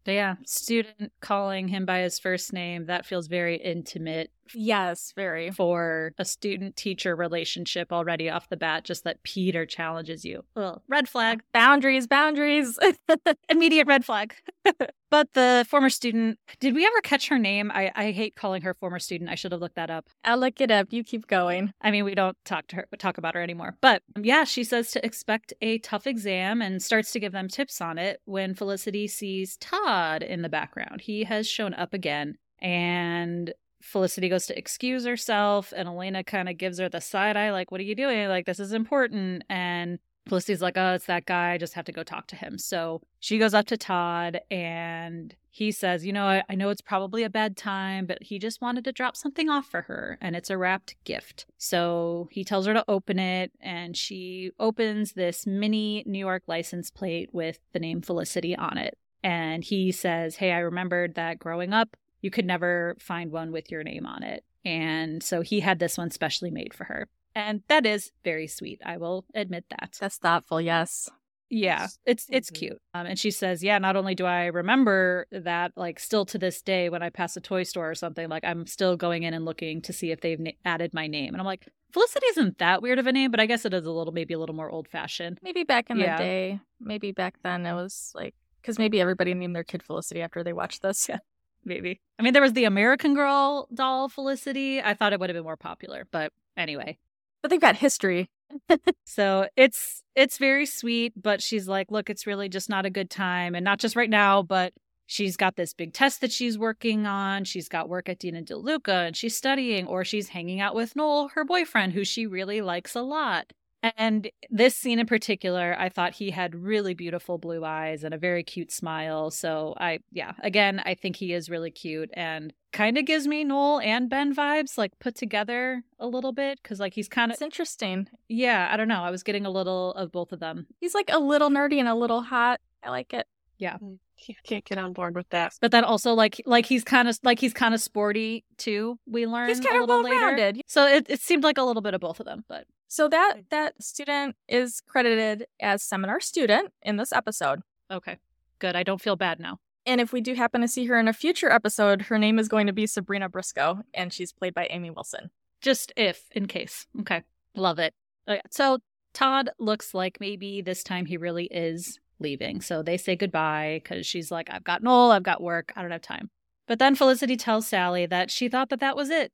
[0.06, 0.36] Yeah.
[0.46, 5.52] Student calling him by his first name, that feels very intimate Yes, very.
[5.52, 10.44] For a student teacher relationship already off the bat, just that Peter challenges you.
[10.56, 11.42] Well, red flag.
[11.54, 12.78] Boundaries, boundaries.
[13.50, 14.36] Immediate red flag.
[15.10, 17.72] but the former student, did we ever catch her name?
[17.74, 19.30] I, I hate calling her former student.
[19.30, 20.10] I should have looked that up.
[20.24, 20.88] I'll look it up.
[20.92, 21.74] You keep going.
[21.82, 23.78] I mean, we don't talk to her talk about her anymore.
[23.82, 27.48] But um, yeah, she says to expect a tough exam and starts to give them
[27.48, 31.02] tips on it when Felicity sees Todd in the background.
[31.02, 36.58] He has shown up again and Felicity goes to excuse herself, and Elena kind of
[36.58, 38.28] gives her the side eye, like, What are you doing?
[38.28, 39.44] Like, this is important.
[39.50, 41.54] And Felicity's like, Oh, it's that guy.
[41.54, 42.58] I just have to go talk to him.
[42.58, 46.82] So she goes up to Todd, and he says, You know, I, I know it's
[46.82, 50.36] probably a bad time, but he just wanted to drop something off for her, and
[50.36, 51.46] it's a wrapped gift.
[51.58, 56.92] So he tells her to open it, and she opens this mini New York license
[56.92, 58.98] plate with the name Felicity on it.
[59.24, 63.72] And he says, Hey, I remembered that growing up, you could never find one with
[63.72, 64.44] your name on it.
[64.66, 67.08] And so he had this one specially made for her.
[67.36, 68.82] And that is very sweet.
[68.86, 69.98] I will admit that.
[70.00, 71.10] That's thoughtful, yes.
[71.52, 72.60] Yeah, it's it's mm-hmm.
[72.60, 72.82] cute.
[72.94, 76.62] Um, and she says, "Yeah, not only do I remember that, like, still to this
[76.62, 79.46] day, when I pass a toy store or something, like, I'm still going in and
[79.46, 82.84] looking to see if they've na- added my name." And I'm like, Felicity isn't that
[82.84, 84.70] weird of a name, but I guess it is a little, maybe a little more
[84.70, 85.40] old fashioned.
[85.42, 86.18] Maybe back in yeah.
[86.18, 90.22] the day, maybe back then it was like because maybe everybody named their kid Felicity
[90.22, 91.10] after they watched this.
[91.10, 91.18] Yeah
[91.64, 92.02] maybe.
[92.18, 94.82] I mean, there was the American Girl doll Felicity.
[94.82, 96.98] I thought it would have been more popular, but anyway.
[97.42, 98.30] But they've got history.
[99.06, 103.10] so it's it's very sweet, but she's like, look, it's really just not a good
[103.10, 104.74] time, and not just right now, but
[105.06, 107.44] she's got this big test that she's working on.
[107.44, 110.96] She's got work at Dean & DeLuca, and she's studying, or she's hanging out with
[110.96, 113.52] Noel, her boyfriend, who she really likes a lot.
[113.82, 118.18] And this scene in particular, I thought he had really beautiful blue eyes and a
[118.18, 119.32] very cute smile.
[119.32, 123.44] So I, yeah, again, I think he is really cute and kind of gives me
[123.44, 126.62] Noel and Ben vibes, like put together a little bit.
[126.62, 127.36] Cause like he's kind of.
[127.36, 128.10] It's interesting.
[128.28, 129.02] Yeah, I don't know.
[129.02, 130.68] I was getting a little of both of them.
[130.80, 132.60] He's like a little nerdy and a little hot.
[132.84, 133.28] I like it.
[133.58, 133.78] Yeah.
[133.78, 134.00] Mm.
[134.28, 135.54] Mm, can't get on board with that.
[135.62, 139.00] But then also like like he's kind of like he's kind of sporty too.
[139.06, 140.62] We learned he's kind of well rounded.
[140.68, 143.42] So it, it seemed like a little bit of both of them, but so that
[143.52, 147.62] that student is credited as seminar student in this episode.
[147.92, 148.18] Okay.
[148.60, 148.76] Good.
[148.76, 149.58] I don't feel bad now.
[149.86, 152.48] And if we do happen to see her in a future episode, her name is
[152.48, 155.32] going to be Sabrina Briscoe, and she's played by Amy Wilson.
[155.62, 156.86] Just if, in case.
[157.00, 157.24] Okay.
[157.56, 157.94] Love it.
[158.28, 158.42] Okay.
[158.52, 158.80] So
[159.14, 162.62] Todd looks like maybe this time he really is leaving.
[162.62, 165.92] So they say goodbye because she's like, I've got Noel, I've got work, I don't
[165.92, 166.30] have time.
[166.68, 169.32] But then Felicity tells Sally that she thought that that was it,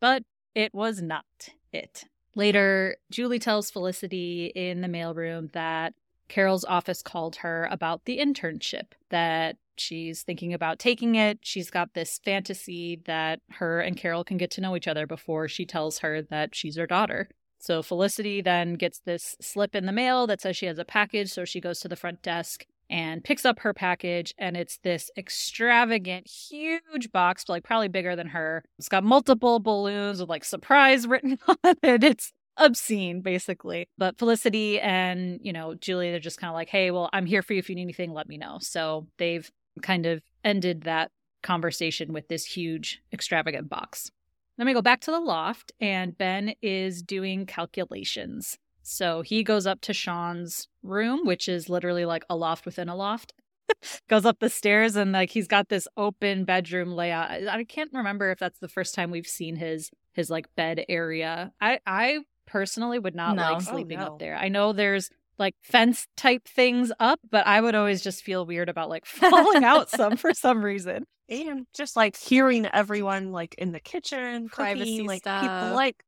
[0.00, 0.22] but
[0.54, 1.24] it was not
[1.72, 2.04] it.
[2.34, 5.94] Later, Julie tells Felicity in the mailroom that
[6.28, 11.38] Carol's office called her about the internship that she's thinking about taking it.
[11.42, 15.48] She's got this fantasy that her and Carol can get to know each other before
[15.48, 17.28] she tells her that she's her daughter.
[17.58, 21.30] So Felicity then gets this slip in the mail that says she has a package.
[21.30, 24.34] So she goes to the front desk and picks up her package.
[24.38, 28.64] And it's this extravagant, huge box, like probably bigger than her.
[28.78, 32.04] It's got multiple balloons with like surprise written on it.
[32.04, 33.88] It's obscene, basically.
[33.98, 37.42] But Felicity and, you know, Julie, they're just kind of like, hey, well, I'm here
[37.42, 37.58] for you.
[37.58, 38.58] If you need anything, let me know.
[38.60, 39.50] So they've
[39.82, 41.10] kind of ended that
[41.42, 44.10] conversation with this huge, extravagant box.
[44.58, 48.58] Then we go back to the loft, and Ben is doing calculations.
[48.82, 52.96] So he goes up to Sean's room, which is literally like a loft within a
[52.96, 53.32] loft.
[54.08, 57.46] goes up the stairs and like he's got this open bedroom layout.
[57.48, 61.52] I can't remember if that's the first time we've seen his his like bed area.
[61.60, 63.42] I I personally would not No.
[63.42, 64.06] like Oh, sleeping no.
[64.06, 64.36] up there.
[64.36, 68.68] I know there's like fence type things up, but I would always just feel weird
[68.68, 71.06] about like falling out some for some reason.
[71.28, 75.42] And just like hearing everyone like in the kitchen, Privacy cooking, like stuff.
[75.42, 76.02] people like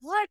[0.00, 0.28] what?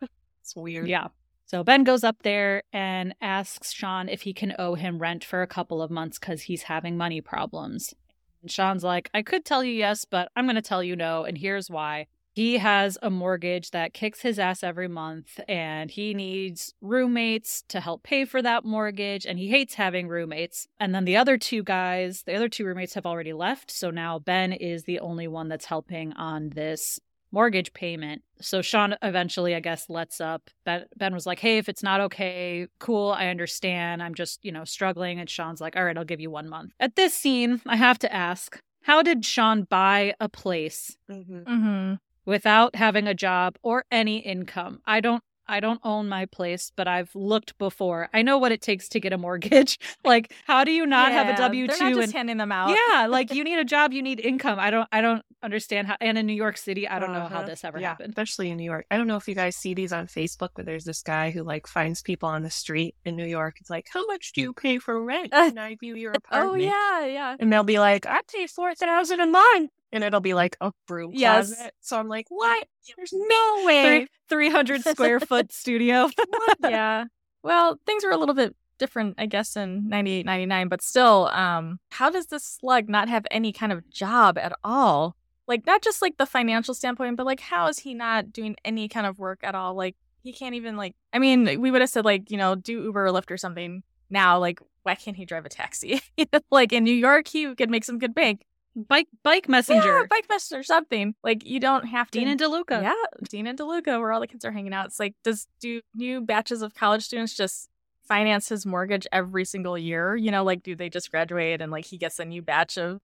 [0.42, 0.88] it's weird.
[0.88, 1.08] Yeah.
[1.46, 5.40] So Ben goes up there and asks Sean if he can owe him rent for
[5.40, 7.94] a couple of months because he's having money problems.
[8.42, 11.24] And Sean's like, I could tell you yes, but I'm going to tell you no.
[11.24, 12.06] And here's why.
[12.38, 17.80] He has a mortgage that kicks his ass every month, and he needs roommates to
[17.80, 19.26] help pay for that mortgage.
[19.26, 20.68] And he hates having roommates.
[20.78, 23.72] And then the other two guys, the other two roommates have already left.
[23.72, 27.00] So now Ben is the only one that's helping on this
[27.32, 28.22] mortgage payment.
[28.40, 30.48] So Sean eventually, I guess, lets up.
[30.64, 34.00] Ben, ben was like, hey, if it's not okay, cool, I understand.
[34.00, 35.18] I'm just, you know, struggling.
[35.18, 36.70] And Sean's like, all right, I'll give you one month.
[36.78, 41.44] At this scene, I have to ask, how did Sean buy a place Mhm.
[41.44, 41.94] Mm-hmm.
[42.28, 44.80] Without having a job or any income?
[44.86, 48.10] I don't I don't own my place, but I've looked before.
[48.12, 49.78] I know what it takes to get a mortgage.
[50.04, 52.52] like, how do you not have a W They're two not and just handing them
[52.52, 52.76] out.
[52.90, 54.58] yeah, like you need a job, you need income.
[54.58, 57.38] I don't I don't understand how and in New York City, I don't know how
[57.38, 57.46] Uh-huh.
[57.46, 58.10] this ever yeah, happened.
[58.10, 58.84] Especially in New York.
[58.90, 61.42] I don't know if you guys see these on Facebook, but there's this guy who
[61.44, 63.56] like finds people on the street in New York.
[63.58, 65.32] It's like, how much do you pay for rent?
[65.32, 66.52] Uh, Can I view your apartment?
[66.52, 67.36] Oh yeah, yeah.
[67.40, 69.70] And they'll be like, I pay four thousand a month.
[69.92, 71.48] And it'll be like a broom Yes.
[71.48, 71.74] closet.
[71.80, 72.66] So I'm like, what?
[72.96, 74.06] There's no way.
[74.28, 76.10] 300 square foot studio.
[76.60, 77.04] yeah.
[77.42, 81.80] Well, things were a little bit different, I guess, in 98, 99, but still, um,
[81.90, 85.16] how does this slug not have any kind of job at all?
[85.46, 88.88] Like, not just like the financial standpoint, but like, how is he not doing any
[88.88, 89.74] kind of work at all?
[89.74, 92.82] Like, he can't even, like, I mean, we would have said, like, you know, do
[92.82, 94.38] Uber or Lyft or something now.
[94.38, 96.02] Like, why can't he drive a taxi?
[96.50, 98.44] like, in New York, he could make some good bank.
[98.86, 100.00] Bike bike messenger.
[100.00, 101.14] Yeah, bike messenger or something.
[101.24, 102.18] Like, you don't have to.
[102.18, 102.82] Dean and DeLuca.
[102.82, 102.94] Yeah,
[103.28, 104.86] Dean and DeLuca, where all the kids are hanging out.
[104.86, 107.68] It's like, does do new batches of college students just
[108.06, 110.16] finance his mortgage every single year?
[110.16, 113.00] You know, like do they just graduate and like he gets a new batch of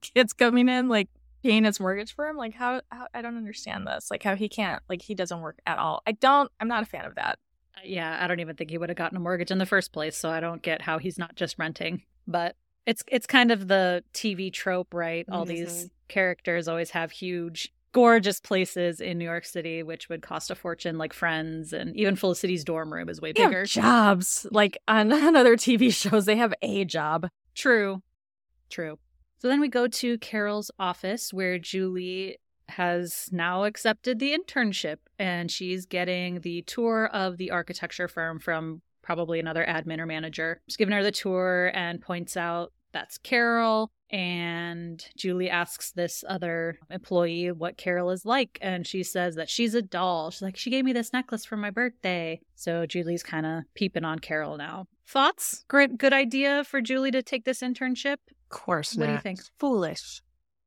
[0.00, 1.08] kids coming in, like
[1.42, 2.36] paying his mortgage for him?
[2.36, 4.10] Like how, how I don't understand this.
[4.10, 6.02] Like how he can't, like he doesn't work at all.
[6.06, 6.50] I don't.
[6.60, 7.38] I'm not a fan of that.
[7.84, 10.16] Yeah, I don't even think he would have gotten a mortgage in the first place,
[10.16, 12.02] so I don't get how he's not just renting.
[12.26, 12.54] But
[12.86, 15.24] it's it's kind of the TV trope, right?
[15.30, 20.50] All these characters always have huge gorgeous places in New York City which would cost
[20.50, 23.64] a fortune like Friends and even Felicity's dorm room is way They have bigger.
[23.66, 24.46] jobs.
[24.50, 27.28] Like on, on other TV shows, they have a job.
[27.54, 28.02] True.
[28.70, 28.98] True.
[29.40, 35.50] So then we go to Carol's office where Julie has now accepted the internship and
[35.50, 40.60] she's getting the tour of the architecture firm from probably another admin or manager.
[40.68, 43.90] She's giving her the tour and points out that's Carol.
[44.10, 48.58] And Julie asks this other employee what Carol is like.
[48.60, 50.30] And she says that she's a doll.
[50.30, 52.40] She's like, she gave me this necklace for my birthday.
[52.54, 54.86] So Julie's kind of peeping on Carol now.
[55.06, 55.64] Thoughts?
[55.68, 58.18] Great, good idea for Julie to take this internship.
[58.30, 59.40] Of course What do you think?
[59.58, 60.20] Foolish.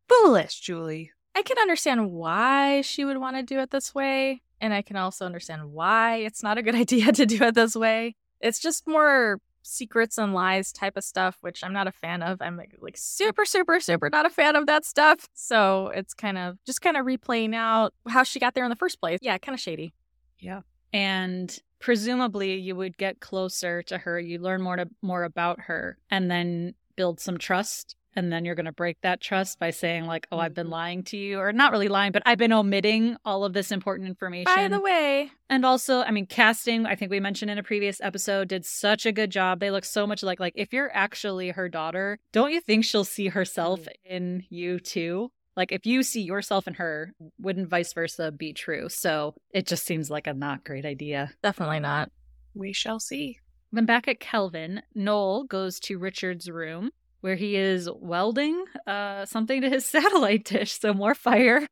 [0.10, 1.12] Foolish, Julie.
[1.36, 4.42] I can understand why she would want to do it this way.
[4.62, 7.76] And I can also understand why it's not a good idea to do it this
[7.76, 8.16] way.
[8.46, 12.42] It's just more secrets and lies type of stuff, which I'm not a fan of.
[12.42, 15.28] I'm like, like super, super, super not a fan of that stuff.
[15.34, 18.76] So it's kind of just kind of replaying out how she got there in the
[18.76, 19.20] first place.
[19.22, 19.94] Yeah, kind of shady.
[20.40, 20.62] Yeah.
[20.94, 24.20] And presumably you would get closer to her.
[24.20, 27.96] You learn more to, more about her and then build some trust.
[28.16, 30.72] And then you're going to break that trust by saying like, "Oh, I've been Mhm.
[30.72, 34.08] lying to you," or not really lying, but I've been omitting all of this important
[34.08, 34.46] information.
[34.56, 38.00] By the way, And also, I mean, casting, I think we mentioned in a previous
[38.02, 39.60] episode, did such a good job.
[39.60, 43.04] They look so much like like if you're actually her daughter, don't you think she'll
[43.04, 43.88] see herself Mm.
[44.06, 45.32] in you too?
[45.58, 48.90] Like if you see yourself in her, wouldn't vice versa be true?
[48.90, 51.32] So it just seems like a not great idea.
[51.44, 52.12] definitely not.
[52.54, 53.40] We shall see.
[53.72, 56.92] Then back at Kelvin, Noel goes to Richard's room
[57.26, 60.80] where he is welding uh, something to his satellite dish.
[60.80, 61.66] So more fire,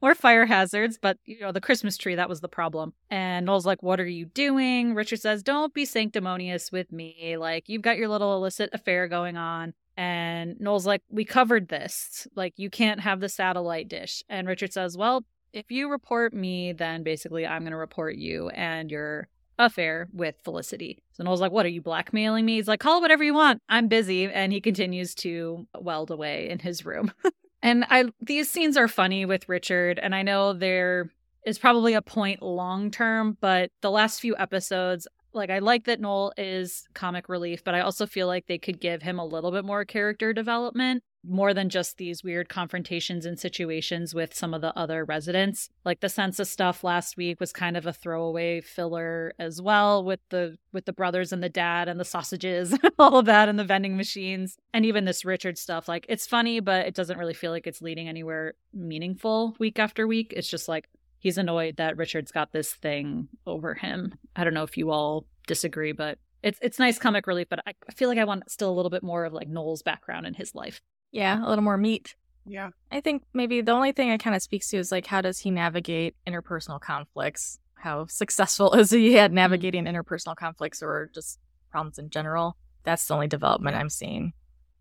[0.00, 0.96] more fire hazards.
[0.96, 2.92] But, you know, the Christmas tree, that was the problem.
[3.10, 4.94] And Noel's like, What are you doing?
[4.94, 7.36] Richard says, Don't be sanctimonious with me.
[7.36, 9.74] Like, you've got your little illicit affair going on.
[9.96, 12.28] And Noel's like, We covered this.
[12.36, 14.22] Like, you can't have the satellite dish.
[14.28, 18.50] And Richard says, Well, if you report me, then basically I'm going to report you
[18.50, 19.26] and your
[19.66, 21.02] affair with Felicity.
[21.12, 22.56] So Noel's like, What are you blackmailing me?
[22.56, 23.60] He's like, Call whatever you want.
[23.68, 24.26] I'm busy.
[24.26, 27.12] And he continues to weld away in his room.
[27.62, 31.10] and I these scenes are funny with Richard, and I know there
[31.44, 36.00] is probably a point long term, but the last few episodes, like I like that
[36.00, 39.50] Noel is comic relief, but I also feel like they could give him a little
[39.50, 44.60] bit more character development more than just these weird confrontations and situations with some of
[44.60, 45.68] the other residents.
[45.84, 50.20] Like the census stuff last week was kind of a throwaway filler as well with
[50.30, 53.64] the with the brothers and the dad and the sausages, all of that and the
[53.64, 54.56] vending machines.
[54.74, 57.82] And even this Richard stuff, like it's funny, but it doesn't really feel like it's
[57.82, 60.32] leading anywhere meaningful week after week.
[60.36, 64.14] It's just like he's annoyed that Richard's got this thing over him.
[64.34, 67.74] I don't know if you all disagree, but it's it's nice comic relief, but I
[67.94, 70.54] feel like I want still a little bit more of like Noel's background in his
[70.54, 70.80] life.
[71.12, 72.16] Yeah, a little more meat.
[72.44, 72.70] Yeah.
[72.90, 75.38] I think maybe the only thing it kind of speaks to is like how does
[75.38, 77.58] he navigate interpersonal conflicts?
[77.74, 81.38] How successful is he at navigating interpersonal conflicts or just
[81.70, 82.56] problems in general?
[82.84, 84.32] That's the only development I'm seeing,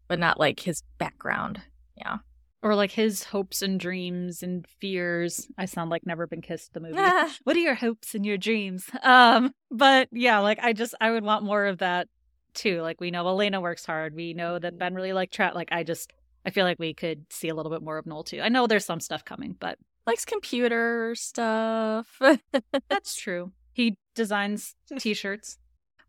[0.08, 1.62] but not like his background.
[1.96, 2.18] Yeah.
[2.64, 5.48] Or like his hopes and dreams and fears.
[5.58, 6.96] I sound like Never Been Kissed the movie.
[7.44, 8.90] what are your hopes and your dreams?
[9.04, 12.08] Um, but yeah, like I just I would want more of that
[12.54, 12.82] too.
[12.82, 14.16] Like we know Elena works hard.
[14.16, 15.56] We know that Ben really like Trout.
[15.56, 16.12] Like I just
[16.46, 18.42] I feel like we could see a little bit more of Noel too.
[18.42, 19.78] I know there's some stuff coming, but
[20.08, 22.20] likes computer stuff.
[22.90, 23.52] That's true.
[23.74, 25.58] He designs t-shirts.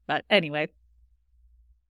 [0.07, 0.69] But anyway.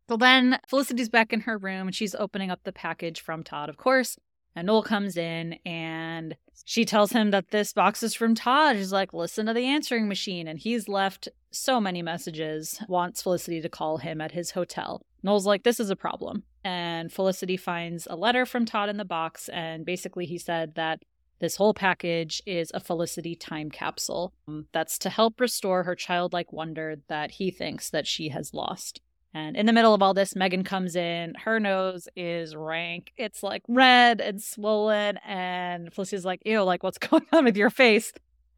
[0.09, 3.69] So then Felicity's back in her room and she's opening up the package from Todd,
[3.69, 4.17] of course.
[4.55, 8.77] And Noel comes in and she tells him that this box is from Todd.
[8.77, 10.47] He's like, listen to the answering machine.
[10.47, 15.07] And he's left so many messages, wants Felicity to call him at his hotel.
[15.23, 16.43] Noel's like, this is a problem.
[16.65, 19.49] And Felicity finds a letter from Todd in the box.
[19.49, 21.03] And basically, he said that
[21.41, 26.53] this whole package is a Felicity time capsule um, that's to help restore her childlike
[26.53, 29.01] wonder that he thinks that she has lost.
[29.35, 31.35] And in the middle of all this, Megan comes in.
[31.35, 33.13] Her nose is rank.
[33.17, 35.19] It's like red and swollen.
[35.27, 38.13] And Felicity's like, ew, like, what's going on with your face?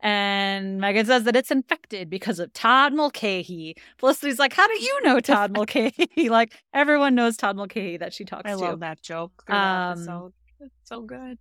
[0.05, 3.75] And Megan says that it's infected because of Todd Mulcahy.
[3.97, 6.11] Felicity's like, how do you know Todd Mulcahy?
[6.29, 8.63] like, everyone knows Todd Mulcahy that she talks I to.
[8.63, 9.49] I love that joke.
[9.49, 11.39] Um, It's so good.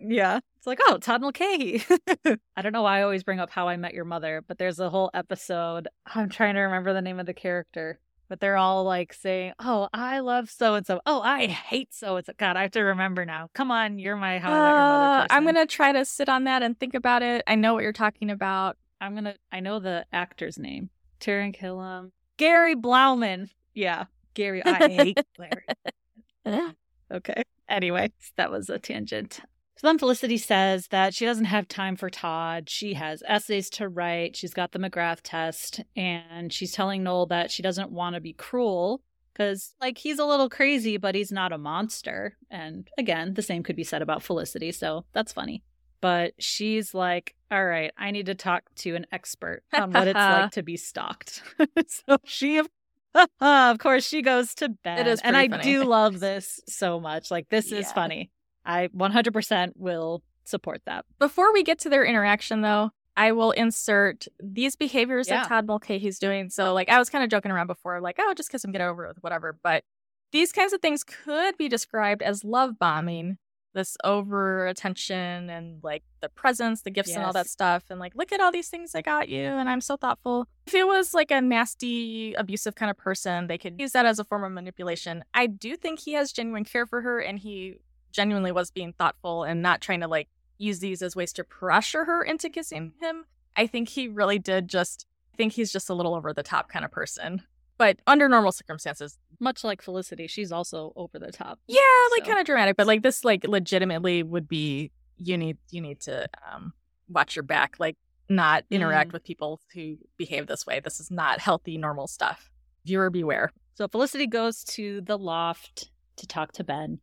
[0.00, 0.40] Yeah.
[0.58, 1.84] It's like, oh, Todd Mulcahy.
[2.56, 4.80] I don't know why I always bring up How I Met Your Mother, but there's
[4.80, 5.86] a whole episode.
[6.12, 8.00] I'm trying to remember the name of the character
[8.32, 11.02] but they're all like saying, "Oh, I love so and so.
[11.04, 13.50] Oh, I hate so and so." God, I have to remember now.
[13.52, 16.94] Come on, you're my how uh, I'm gonna try to sit on that and think
[16.94, 17.44] about it.
[17.46, 18.78] I know what you're talking about.
[19.02, 19.34] I'm gonna.
[19.52, 20.88] I know the actor's name.
[21.20, 22.12] Taran Killam.
[22.38, 23.50] Gary Blauman.
[23.74, 24.64] Yeah, Gary.
[24.64, 26.72] I hate Larry.
[27.12, 27.42] okay.
[27.68, 29.40] Anyway, that was a tangent.
[29.76, 32.68] So then Felicity says that she doesn't have time for Todd.
[32.68, 34.36] She has essays to write.
[34.36, 35.80] She's got the McGrath test.
[35.96, 40.24] And she's telling Noel that she doesn't want to be cruel because, like, he's a
[40.24, 42.36] little crazy, but he's not a monster.
[42.50, 44.72] And again, the same could be said about Felicity.
[44.72, 45.62] So that's funny.
[46.00, 50.14] But she's like, all right, I need to talk to an expert on what it's
[50.14, 51.42] like to be stalked.
[51.86, 52.60] so she,
[53.40, 55.00] of course, she goes to bed.
[55.00, 55.62] It is and I funny.
[55.62, 57.30] do love this so much.
[57.30, 57.78] Like, this yeah.
[57.78, 58.30] is funny.
[58.64, 61.04] I 100% will support that.
[61.18, 65.42] Before we get to their interaction, though, I will insert these behaviors yeah.
[65.42, 66.48] that Todd Mulcahy's doing.
[66.50, 68.80] So, like, I was kind of joking around before, like, oh, just kiss him, get
[68.80, 69.58] over with, whatever.
[69.62, 69.84] But
[70.32, 73.38] these kinds of things could be described as love bombing.
[73.74, 77.16] This over attention and like the presents, the gifts, yes.
[77.16, 77.84] and all that stuff.
[77.88, 80.46] And like, look at all these things I got you, and I'm so thoughtful.
[80.66, 84.18] If it was like a nasty, abusive kind of person, they could use that as
[84.18, 85.24] a form of manipulation.
[85.32, 87.78] I do think he has genuine care for her, and he
[88.12, 92.04] genuinely was being thoughtful and not trying to like use these as ways to pressure
[92.04, 93.24] her into kissing him.
[93.56, 96.68] I think he really did just I think he's just a little over the top
[96.68, 97.42] kind of person.
[97.78, 101.58] But under normal circumstances, much like Felicity, she's also over the top.
[101.66, 101.80] Yeah,
[102.12, 102.28] like so.
[102.28, 106.28] kind of dramatic, but like this like legitimately would be you need you need to
[106.52, 106.72] um
[107.08, 107.96] watch your back, like
[108.28, 109.14] not interact mm.
[109.14, 110.80] with people who behave this way.
[110.80, 112.50] This is not healthy normal stuff.
[112.84, 113.50] Viewer beware.
[113.74, 117.00] So Felicity goes to the loft to talk to Ben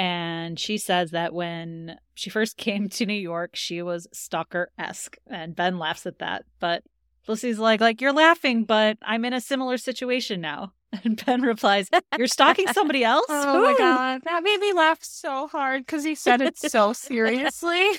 [0.00, 5.18] and she says that when she first came to New York, she was stalker esque.
[5.26, 6.46] And Ben laughs at that.
[6.58, 6.84] But
[7.22, 10.72] Felicity's like, like you're laughing, but I'm in a similar situation now.
[11.04, 11.88] And Ben replies,
[12.18, 16.16] "You're stalking somebody else." Oh my god, that made me laugh so hard because he
[16.16, 17.92] said it so seriously.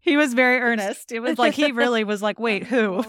[0.00, 1.12] He was very earnest.
[1.12, 3.04] It was like he really was like, "Wait, who?"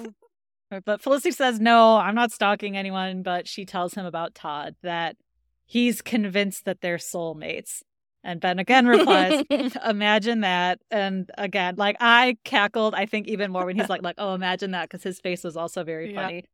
[0.83, 5.15] But Felicity says, "No, I'm not stalking anyone." But she tells him about Todd that
[5.63, 7.81] he's convinced that they're soulmates.
[8.23, 9.43] And Ben again replies,
[9.85, 12.95] "Imagine that." And again, like I cackled.
[12.95, 15.57] I think even more when he's like, "Like, oh, imagine that," because his face was
[15.57, 16.21] also very Yeah.
[16.21, 16.45] funny.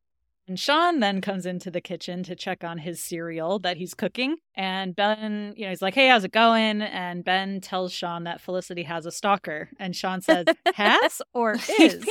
[0.48, 4.38] And Sean then comes into the kitchen to check on his cereal that he's cooking.
[4.56, 8.40] And Ben, you know, he's like, "Hey, how's it going?" And Ben tells Sean that
[8.40, 12.04] Felicity has a stalker, and Sean says, "Has or is?"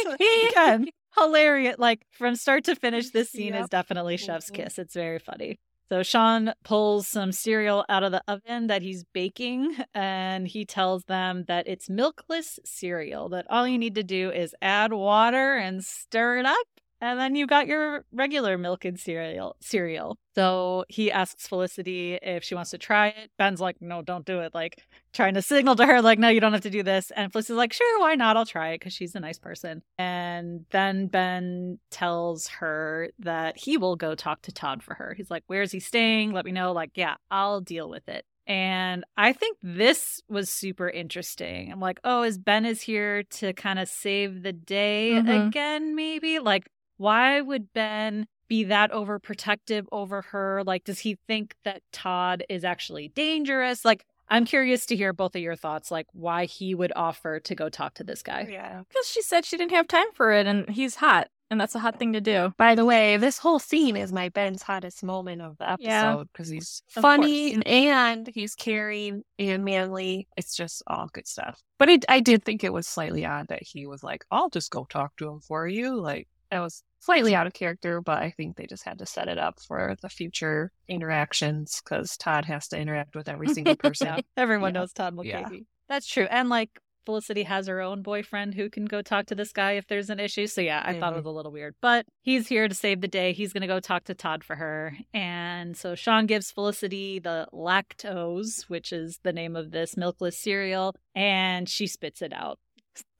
[0.52, 0.88] Again,
[1.18, 1.76] hilarious.
[1.80, 4.54] Like from start to finish, this scene is definitely Chef's Mhm.
[4.54, 4.80] kiss.
[4.80, 5.60] It's very funny.
[5.92, 11.06] So Sean pulls some cereal out of the oven that he's baking and he tells
[11.06, 15.84] them that it's milkless cereal, that all you need to do is add water and
[15.84, 16.68] stir it up.
[17.02, 20.18] And then you got your regular milk and cereal cereal.
[20.36, 23.32] So he asks Felicity if she wants to try it.
[23.38, 24.54] Ben's like, no, don't do it.
[24.54, 24.84] Like
[25.14, 27.12] trying to signal to her, like, no, you don't have to do this.
[27.12, 28.38] And Felicity's like, sure, why not?
[28.38, 29.82] I'll try it because she's a nice person.
[29.98, 35.14] And then Ben tells her that he will go talk to Todd for her.
[35.16, 36.32] He's like, where's he staying?
[36.34, 36.72] Let me know.
[36.74, 38.26] Like, yeah, I'll deal with it.
[38.46, 41.72] And I think this was super interesting.
[41.72, 45.48] I'm like, oh, is Ben is here to kind of save the day Mhm.
[45.50, 46.40] again, maybe?
[46.40, 46.68] Like,
[47.00, 50.64] why would Ben be that overprotective over her?
[50.66, 53.86] Like, does he think that Todd is actually dangerous?
[53.86, 57.56] Like, I'm curious to hear both of your thoughts, like why he would offer to
[57.56, 58.48] go talk to this guy.
[58.52, 58.84] Yeah.
[58.88, 61.80] Because she said she didn't have time for it, and he's hot, and that's a
[61.80, 62.54] hot thing to do.
[62.58, 66.50] By the way, this whole scene is my Ben's hottest moment of the episode because
[66.50, 67.64] he's Of funny course.
[67.66, 70.28] and, and he's caring and manly.
[70.38, 71.60] It's just all good stuff.
[71.80, 74.70] But it, I did think it was slightly odd that he was like, "I'll just
[74.70, 78.32] go talk to him for you." Like that was slightly out of character, but I
[78.32, 82.68] think they just had to set it up for the future interactions because Todd has
[82.70, 84.22] to interact with every single person.
[84.38, 84.80] Everyone Yeah.
[84.82, 85.32] knows Todd Mulcahy.
[85.32, 85.60] Yeah.
[85.88, 86.28] That's true.
[86.30, 86.70] And like
[87.06, 90.20] Felicity has her own boyfriend who can go talk to this guy if there's an
[90.20, 90.46] issue.
[90.46, 91.24] So yeah, I thought it Mhm.
[91.24, 91.74] was a little weird.
[91.82, 93.34] But he's here to save the day.
[93.34, 94.96] He's going to go talk to Todd for her.
[95.12, 100.94] And so Sean gives Felicity the lactose, which is the name of this milkless cereal,
[101.16, 102.60] and she spits it out.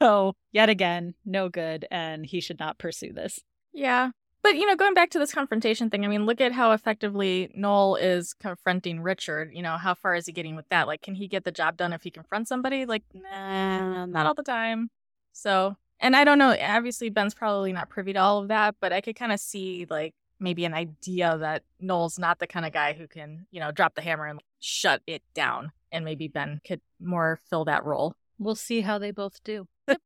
[0.02, 1.88] So yet again, no good.
[1.90, 3.40] And he should not pursue this.
[3.80, 4.12] Yeah.
[4.42, 7.50] But, you know, going back to this confrontation thing, I mean, look at how effectively
[7.56, 9.52] Noel is confronting Richard.
[9.54, 10.86] You know, how far is he getting with that?
[10.88, 12.86] Like, can he get the job done if he confronts somebody?
[12.86, 14.90] Like, nah, not all the time.
[15.32, 16.56] So, and I don't know.
[16.62, 19.86] Obviously, Ben's probably not privy to all of that, but I could kind of see,
[19.90, 23.72] like, maybe an idea that Noel's not the kind of guy who can, you know,
[23.72, 25.72] drop the hammer and shut it down.
[25.92, 28.14] And maybe Ben could more fill that role.
[28.38, 29.68] We'll see how they both do.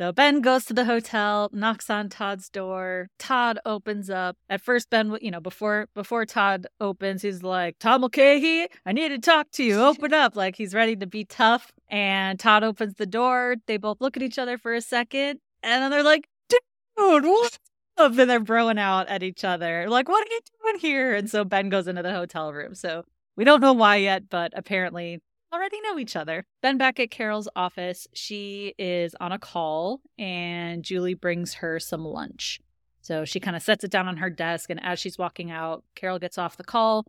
[0.00, 3.08] So Ben goes to the hotel, knocks on Todd's door.
[3.18, 4.36] Todd opens up.
[4.48, 9.08] At first, Ben, you know, before before Todd opens, he's like, "Todd Mulcahy, I need
[9.08, 9.80] to talk to you.
[9.80, 11.72] Open up!" Like he's ready to be tough.
[11.88, 13.56] And Todd opens the door.
[13.66, 16.60] They both look at each other for a second, and then they're like, "Dude,
[17.24, 17.58] what's
[17.96, 21.28] up?" And they're broing out at each other, like, "What are you doing here?" And
[21.28, 22.76] so Ben goes into the hotel room.
[22.76, 23.04] So
[23.36, 25.20] we don't know why yet, but apparently
[25.52, 26.44] already know each other.
[26.62, 32.04] Then back at Carol's office, she is on a call and Julie brings her some
[32.04, 32.60] lunch.
[33.00, 34.70] So she kind of sets it down on her desk.
[34.70, 37.06] And as she's walking out, Carol gets off the call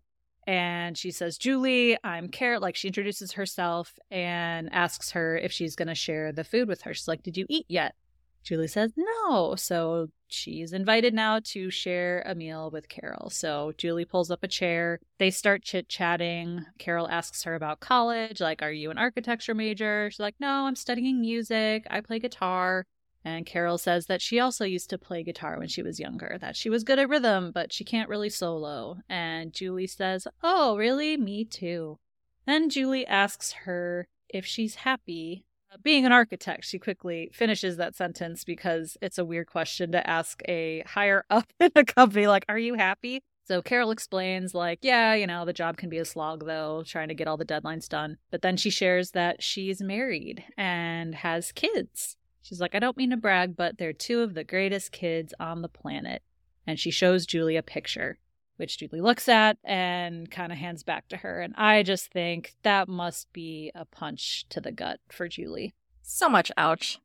[0.47, 2.61] and she says, Julie, I'm Carol.
[2.61, 6.81] Like she introduces herself and asks her if she's going to share the food with
[6.81, 6.93] her.
[6.93, 7.95] She's like, Did you eat yet?
[8.43, 9.55] Julie says no.
[9.55, 13.29] So she's invited now to share a meal with Carol.
[13.29, 14.99] So Julie pulls up a chair.
[15.17, 16.65] They start chit chatting.
[16.77, 18.39] Carol asks her about college.
[18.41, 20.09] Like, are you an architecture major?
[20.11, 21.85] She's like, no, I'm studying music.
[21.89, 22.85] I play guitar.
[23.25, 26.55] And Carol says that she also used to play guitar when she was younger, that
[26.55, 28.99] she was good at rhythm, but she can't really solo.
[29.09, 31.17] And Julie says, Oh, really?
[31.17, 31.99] Me too.
[32.45, 37.95] Then Julie asks her if she's happy Uh, being an architect, she quickly finishes that
[37.95, 42.45] sentence because it's a weird question to ask a higher up in a company, like,
[42.49, 43.21] Are you happy?
[43.45, 47.07] So Carol explains, like, yeah, you know, the job can be a slog though, trying
[47.07, 48.17] to get all the deadlines done.
[48.29, 52.15] But then she shares that she's married and has kids.
[52.43, 55.61] She's like, I don't mean to brag, but they're two of the greatest kids on
[55.61, 56.21] the planet.
[56.67, 58.19] And she shows Julie a picture,
[58.59, 61.39] which Julie looks at and kind of hands back to her.
[61.41, 65.73] And I just think that must be a punch to the gut for Julie.
[66.01, 66.99] so much ouch.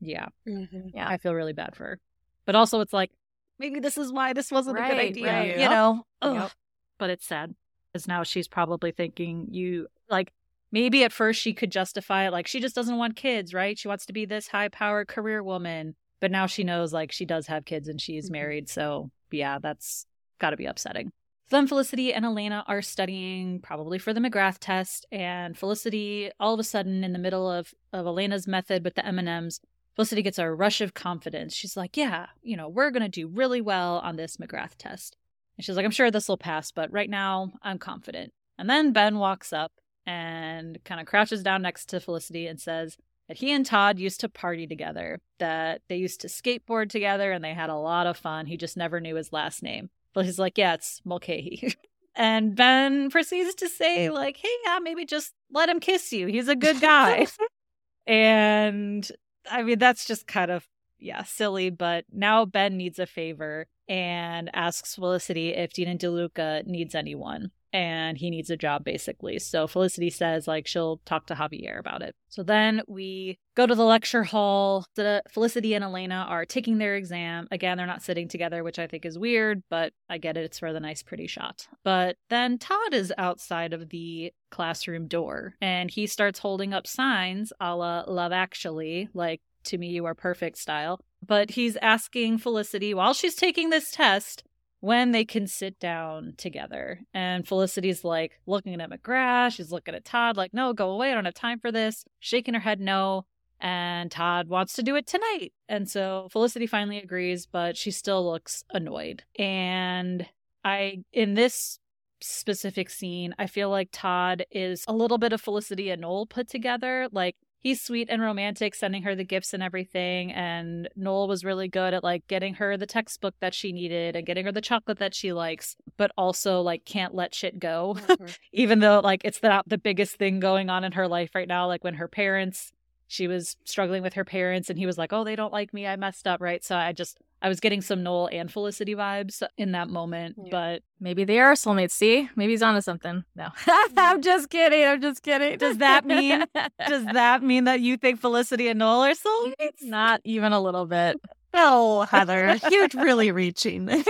[0.00, 0.26] Yeah.
[0.46, 0.88] Mm-hmm.
[0.94, 1.08] Yeah.
[1.08, 1.98] I feel really bad for her.
[2.46, 3.10] But also, it's like,
[3.58, 5.26] maybe this is why this wasn't a good idea.
[5.26, 5.48] right.
[5.54, 5.70] You Yep.
[5.70, 6.06] know?
[6.22, 6.50] Yep.
[6.98, 7.54] But it's sad.
[7.92, 10.32] Because now she's probably thinking, you, like,
[10.70, 12.30] maybe at first she could justify it.
[12.32, 13.76] Like, she just doesn't want kids, right?
[13.78, 15.96] She wants to be this high powered career woman.
[16.20, 18.32] But now she knows like she does have kids and she's Mhm.
[18.32, 18.68] married.
[18.68, 20.06] So yeah, that's
[20.40, 21.12] got to be upsetting.
[21.50, 26.60] Then Felicity and Elena are studying probably for the McGrath test, and Felicity, all of
[26.60, 29.60] a sudden, in the middle of, of Elena's method with the M&Ms,
[29.96, 31.54] Felicity gets a rush of confidence.
[31.54, 35.16] She's like, yeah, you know, we're going to do really well on this McGrath test.
[35.58, 38.32] And she's like, I'm sure this will pass, but right now I'm confident.
[38.56, 39.72] And then Ben walks up
[40.06, 42.96] and kind of crouches down next to Felicity and says
[43.28, 47.44] that he and Todd used to party together, that they used to skateboard together and
[47.44, 48.46] they had a lot of fun.
[48.46, 49.90] He just never knew his last name.
[50.14, 51.74] But he's like, yeah, it's Mulcahy.
[52.14, 56.26] and Ben proceeds to say, like, hey, yeah, maybe just let him kiss you.
[56.26, 57.26] He's a good guy.
[58.06, 59.10] and
[59.50, 60.66] I mean, that's just kind of,
[60.98, 61.70] yeah, silly.
[61.70, 67.50] But now Ben needs a favor and asks Felicity if Dean and DeLuca needs anyone.
[67.72, 69.38] And he needs a job basically.
[69.38, 72.14] So Felicity says, like, she'll talk to Javier about it.
[72.28, 74.86] So then we go to the lecture hall.
[74.96, 77.48] The Felicity and Elena are taking their exam.
[77.50, 80.44] Again, they're not sitting together, which I think is weird, but I get it.
[80.44, 81.68] It's for the nice, pretty shot.
[81.84, 87.52] But then Todd is outside of the classroom door and he starts holding up signs
[87.60, 91.00] a la Love Actually, like to me, you are perfect style.
[91.26, 94.42] But he's asking Felicity while she's taking this test
[94.80, 97.00] when they can sit down together.
[97.14, 99.52] And Felicity's like looking at McGrath.
[99.52, 101.10] She's looking at Todd, like, no, go away.
[101.10, 102.04] I don't have time for this.
[102.18, 103.26] Shaking her head, no.
[103.60, 105.52] And Todd wants to do it tonight.
[105.68, 109.22] And so Felicity finally agrees, but she still looks annoyed.
[109.38, 110.26] And
[110.64, 111.78] I, in this
[112.22, 116.48] specific scene, I feel like Todd is a little bit of Felicity and Noel put
[116.48, 117.08] together.
[117.12, 120.32] Like, he's sweet and romantic, sending her the gifts and everything.
[120.32, 124.26] And Noel was really good at like getting her the textbook that she needed and
[124.26, 128.26] getting her the chocolate that she likes, but also like can't let shit go, mm-hmm.
[128.52, 131.66] even though like it's not the biggest thing going on in her life right now.
[131.66, 132.72] Like when her parents,
[133.10, 135.84] she was struggling with her parents and he was like, oh, they don't like me.
[135.84, 136.40] I messed up.
[136.40, 136.62] Right.
[136.64, 140.50] So I just, I was getting some Noel and Felicity vibes in that moment, Yeah.
[140.50, 141.90] but Maybe they are soulmates.
[141.92, 143.24] See, maybe he's onto something.
[143.34, 143.48] No,
[143.96, 144.84] I'm just kidding.
[144.84, 145.58] I'm just kidding.
[145.58, 146.44] Does that mean-
[146.86, 149.82] does that mean that you think Felicity and Noel are soulmates?
[149.82, 151.16] Not even a little bit.
[151.52, 153.86] No, Heather, you're really reaching.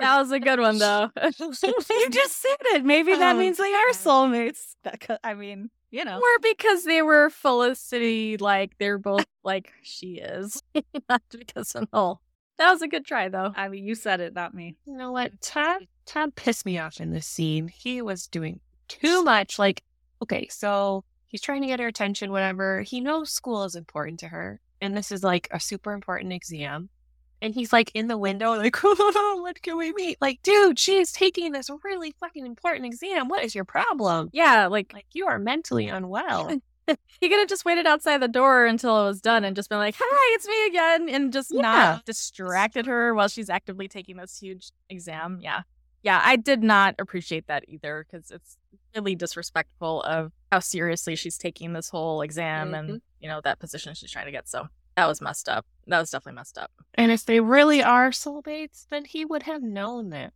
[0.00, 1.10] That was a good one, though.
[1.38, 2.84] you just said it.
[2.84, 4.74] Maybe that Oh, means they are soulmates.
[5.24, 6.18] I mean, you know.
[6.18, 10.62] Or because they were Felicity, like they're both like she is,
[11.08, 12.20] not because of Noel.
[12.58, 13.52] That was a good try, though.
[13.54, 14.76] I mean, you said it, not me.
[14.84, 15.40] You know what?
[15.40, 17.68] Todd Todd pissed me off in this scene.
[17.68, 19.58] He was doing too much.
[19.58, 19.84] Like,
[20.22, 22.82] okay, so he's trying to get her attention, whatever.
[22.82, 24.60] He knows school is important to her.
[24.80, 26.88] And this is like a super important exam.
[27.40, 30.18] And he's like in the window, like, what can we meet?
[30.20, 33.28] Like, dude, she's taking this really fucking important exam.
[33.28, 34.30] What is your problem?
[34.32, 36.60] Yeah, like Like, you are mentally unwell.
[37.20, 39.78] he could have just waited outside the door until it was done and just been
[39.78, 41.60] like, "Hi, it's me again," and just Yeah.
[41.60, 45.38] not distracted her while she's actively taking this huge exam.
[45.42, 45.62] Yeah,
[46.02, 48.56] yeah, I did not appreciate that either because it's
[48.94, 52.74] really disrespectful of how seriously she's taking this whole exam mm-hmm.
[52.74, 54.48] and you know that position she's trying to get.
[54.48, 54.68] So
[54.98, 55.64] that was messed up.
[55.86, 56.70] That was definitely messed up.
[56.94, 60.32] And if they really are soulmates, then he would have known that.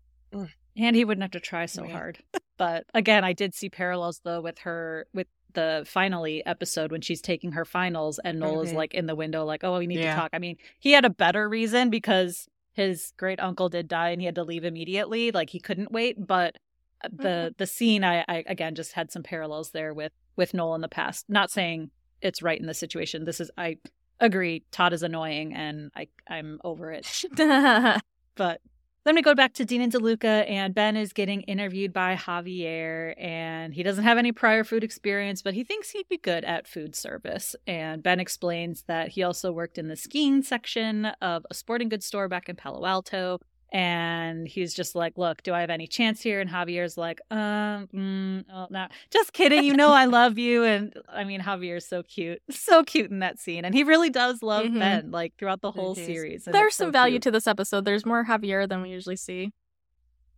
[0.77, 1.93] And he wouldn't have to try so Yeah.
[1.93, 2.19] hard.
[2.57, 7.21] But again, I did see parallels though with her with the finally episode when she's
[7.21, 8.77] taking her finals and Noel is Mhm.
[8.77, 10.15] like in the window, like, oh, we need Yeah.
[10.15, 10.31] to talk.
[10.33, 14.27] I mean, he had a better reason because his great uncle did die and he
[14.27, 15.31] had to leave immediately.
[15.31, 16.25] Like he couldn't wait.
[16.27, 16.57] But
[17.05, 20.75] uh, the the scene I, I again just had some parallels there with with Noel
[20.77, 21.29] in the past.
[21.29, 21.91] Not saying
[22.23, 23.25] it's right in this situation.
[23.25, 23.77] This is I
[24.23, 27.07] agree, Todd is annoying and I I'm over it.
[28.35, 28.63] But
[29.05, 33.15] then we go back to Dean and DeLuca, and Ben is getting interviewed by Javier,
[33.21, 36.69] and he doesn't have any prior food experience, but he thinks he'd be good at
[36.69, 37.57] food service.
[37.67, 42.07] And Ben explains that he also worked in the skiing section of a sporting goods
[42.07, 43.41] store back in Palo Alto.
[43.75, 47.89] And he's just like, "Look, do I have any chance here?" And Javier's like, "Um,
[47.95, 49.65] mm, oh, no, just kidding.
[49.65, 53.39] You know I love you." And I mean, Javier's so cute, so cute in that
[53.39, 54.79] scene, and he really does love Mhm.
[54.79, 56.45] Ben, like throughout the whole series.
[56.45, 57.23] There's it's so some value cute.
[57.23, 57.87] to this episode.
[57.87, 59.53] There's more Javier than we usually see.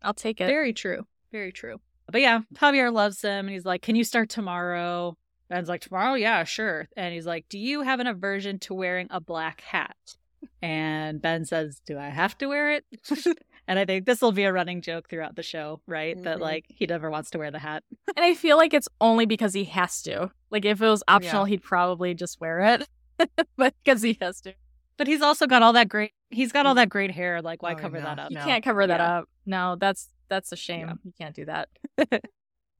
[0.00, 0.46] I'll take it.
[0.46, 1.06] Very true.
[1.32, 1.80] Very true.
[2.06, 5.16] But yeah, Javier loves him and he's like, Can you start tomorrow?
[5.48, 6.14] Ben's like, Tomorrow?
[6.14, 6.88] Yeah, sure.
[6.96, 9.96] And he's like, Do you have an aversion to wearing a black hat?
[10.62, 12.84] And Ben says, Do I have to wear it?
[13.68, 16.20] and I think this will be a running joke throughout the show, right?
[16.22, 16.42] That Mhm.
[16.42, 17.82] like he never wants to wear the hat.
[18.16, 20.30] And I feel like it's only because he has to.
[20.50, 22.88] Like if it was optional, he'd probably just wear it.
[23.56, 24.54] but because he has to.
[24.96, 27.40] But he's also got all that great he's got all that great hair.
[27.42, 28.04] Like, why Oh, cover no.
[28.04, 28.30] that up?
[28.30, 28.44] You No.
[28.44, 29.18] can't cover that Yeah.
[29.18, 29.28] up.
[29.46, 30.88] No, that's that's a shame.
[30.88, 30.94] Yeah.
[31.04, 31.68] You can't do that.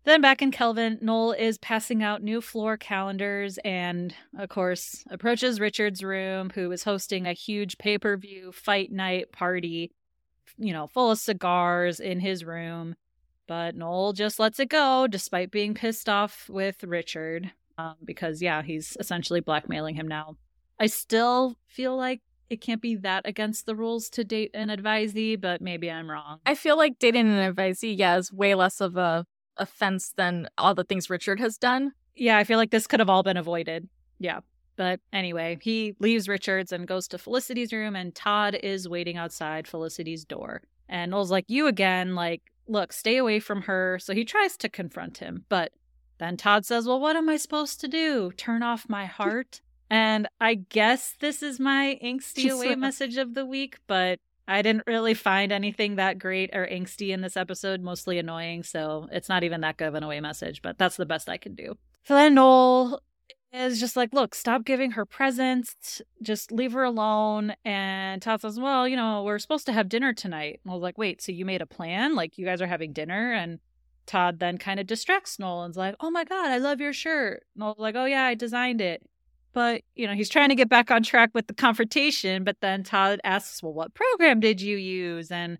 [0.05, 5.61] Then back in Kelvin, Noel is passing out new floor calendars and, of course, approaches
[5.61, 9.93] Richard's room, who is hosting a huge pay per view fight night party,
[10.59, 12.97] you know, full of cigars in his room.
[13.47, 18.63] But Noel just lets it go despite being pissed off with Richard um, because, yeah,
[18.63, 20.37] he's essentially blackmailing him now.
[20.79, 25.41] I still feel like it can't be that against the rules to date an advisee,
[25.41, 26.41] but maybe I'm wrong.
[26.45, 29.25] I feel like dating an advisee, yeah, is way less of a
[29.57, 31.93] offense than all the things Richard has done.
[32.15, 33.89] Yeah, I feel like this could have all been avoided.
[34.19, 34.41] Yeah.
[34.77, 39.69] But anyway, he leaves Richards and goes to Felicity's room, and Todd is waiting outside
[39.69, 40.63] Felicity's door.
[40.89, 43.99] And Noel's like, You again, like, look, stay away from her.
[44.01, 45.45] So he tries to confront him.
[45.49, 45.73] But
[46.19, 48.33] then Todd says, Well, what am I supposed to do?
[48.37, 49.61] Turn off my heart?
[49.91, 54.87] and I guess this is my angsty away message of the week, but I didn't
[54.87, 58.63] really find anything that great or angsty in this episode, mostly annoying.
[58.63, 61.39] So it's not even that good of an away message, but that's the best I
[61.39, 61.77] can do.
[62.05, 63.01] So then Noel
[63.53, 66.03] is just like, look, stop giving her presents.
[66.21, 67.55] Just leave her alone.
[67.65, 70.61] And Todd says, well, you know, we're supposed to have dinner tonight.
[70.65, 72.15] And I was like, wait, so you made a plan?
[72.15, 73.33] Like you guys are having dinner?
[73.33, 73.61] And
[74.07, 77.45] Todd then kind of distracts Noel and's like, oh my God, I love your shirt.
[77.57, 79.03] Noel's like, oh yeah, I designed it.
[79.55, 82.45] But, you know, he's trying to get back on track with the confrontation.
[82.45, 85.31] But then Todd asks, Well, what program did you use?
[85.31, 85.59] And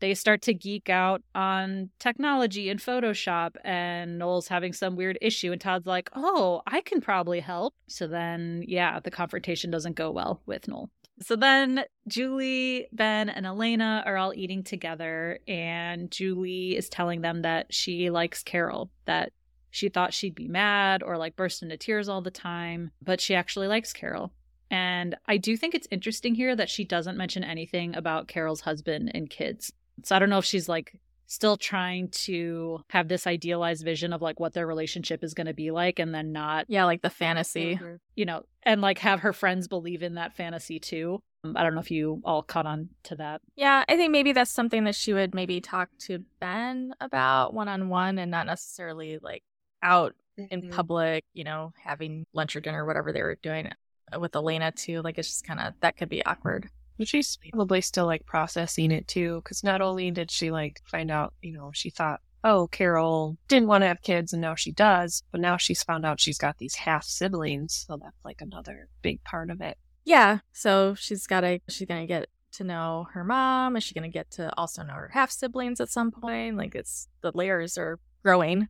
[0.00, 3.56] they start to geek out on technology and Photoshop.
[3.64, 5.50] And Noel's having some weird issue.
[5.50, 7.74] And Todd's like, Oh, I can probably help.
[7.88, 10.90] So then, yeah, the confrontation doesn't go well with Noel.
[11.20, 17.42] So then Julie, Ben, and Elena are all eating together, and Julie is telling them
[17.42, 19.32] that she likes Carol, that
[19.72, 23.34] she thought she'd be mad or like burst into tears all the time, but she
[23.34, 24.32] actually likes Carol.
[24.70, 29.10] And I do think it's interesting here that she doesn't mention anything about Carol's husband
[29.14, 29.72] and kids.
[30.04, 34.20] So I don't know if she's like still trying to have this idealized vision of
[34.20, 37.08] like what their relationship is going to be like and then not yeah like the
[37.08, 37.80] fantasy
[38.16, 41.22] you know and like have her friends believe in that fantasy too
[41.56, 44.50] i don't know if you all caught on to that yeah i think maybe that's
[44.50, 49.42] something that she would maybe talk to ben about one-on-one and not necessarily like
[49.82, 50.52] out mm-hmm.
[50.52, 53.70] in public, you know, having lunch or dinner, whatever they were doing
[54.14, 55.02] uh, with Elena too.
[55.02, 56.68] Like it's just kind of that could be awkward.
[56.98, 61.10] But she's probably still like processing it too, because not only did she like find
[61.10, 64.72] out, you know, she thought, oh, Carol didn't want to have kids, and now she
[64.72, 68.88] does, but now she's found out she's got these half siblings, so that's like another
[69.00, 69.78] big part of it.
[70.04, 73.76] Yeah, so she's got to she's gonna get to know her mom.
[73.76, 76.56] Is she gonna get to also know her half siblings at some point?
[76.56, 78.68] Like it's the layers are growing.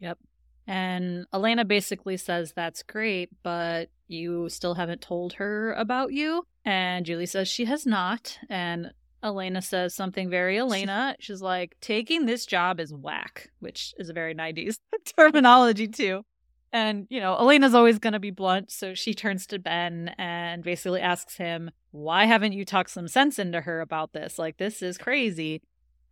[0.00, 0.18] Yep.
[0.66, 6.46] And Elena basically says, That's great, but you still haven't told her about you.
[6.64, 8.38] And Julie says she has not.
[8.48, 8.92] And
[9.22, 11.16] Elena says something very Elena.
[11.18, 14.78] She's like, Taking this job is whack, which is a very 90s
[15.16, 16.24] terminology, too.
[16.72, 18.70] And, you know, Elena's always going to be blunt.
[18.70, 23.38] So she turns to Ben and basically asks him, Why haven't you talked some sense
[23.38, 24.38] into her about this?
[24.38, 25.60] Like, this is crazy.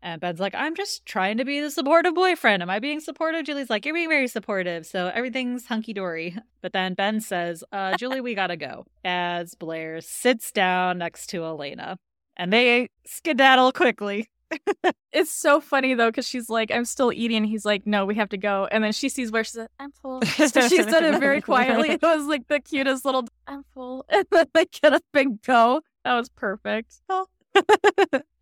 [0.03, 2.62] And Ben's like, I'm just trying to be the supportive boyfriend.
[2.62, 3.44] Am I being supportive?
[3.44, 4.86] Julie's like, You're being very supportive.
[4.86, 6.36] So everything's hunky dory.
[6.62, 8.86] But then Ben says, uh, Julie, we gotta go.
[9.05, 11.98] As Blair sits down next to Elena.
[12.36, 14.30] And they skedaddle quickly.
[15.12, 17.44] it's so funny though, because she's like, I'm still eating.
[17.44, 18.68] He's like, No, we have to go.
[18.70, 20.22] And then she sees where she's like, I'm full.
[20.22, 21.90] So she said it very quietly.
[22.01, 24.07] It was like the cutest little, I'm full.
[24.09, 25.82] And then they get up and go.
[26.05, 27.03] That was perfect.
[27.11, 27.26] Oh.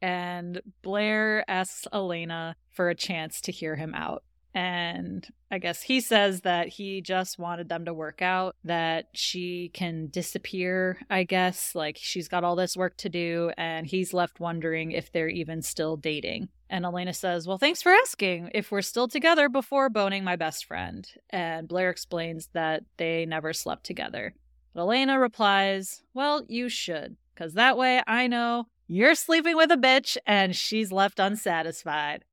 [0.00, 4.22] And Blair asks Elena for a chance to hear him out.
[4.54, 9.70] And I guess he says that he just wanted them to work out, that she
[9.72, 11.74] can disappear, I guess.
[11.74, 15.62] Like she's got all this work to do, and he's left wondering if they're even
[15.62, 16.48] still dating.
[16.70, 20.64] And Elena says, Well, thanks for asking if we're still together before boning my best
[20.64, 21.08] friend.
[21.30, 24.34] And Blair explains that they never slept together.
[24.74, 29.76] But Elena replies, Well, you should, because that way I know you're sleeping with a
[29.76, 32.24] bitch and she's left unsatisfied.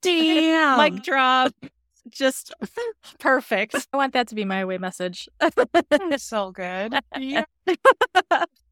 [0.00, 0.78] Damn.
[0.78, 1.52] Mic drop.
[2.08, 2.54] Just
[3.18, 3.74] perfect.
[3.92, 5.28] I want that to be my way message.
[6.16, 6.94] so good.
[7.18, 7.44] Yeah.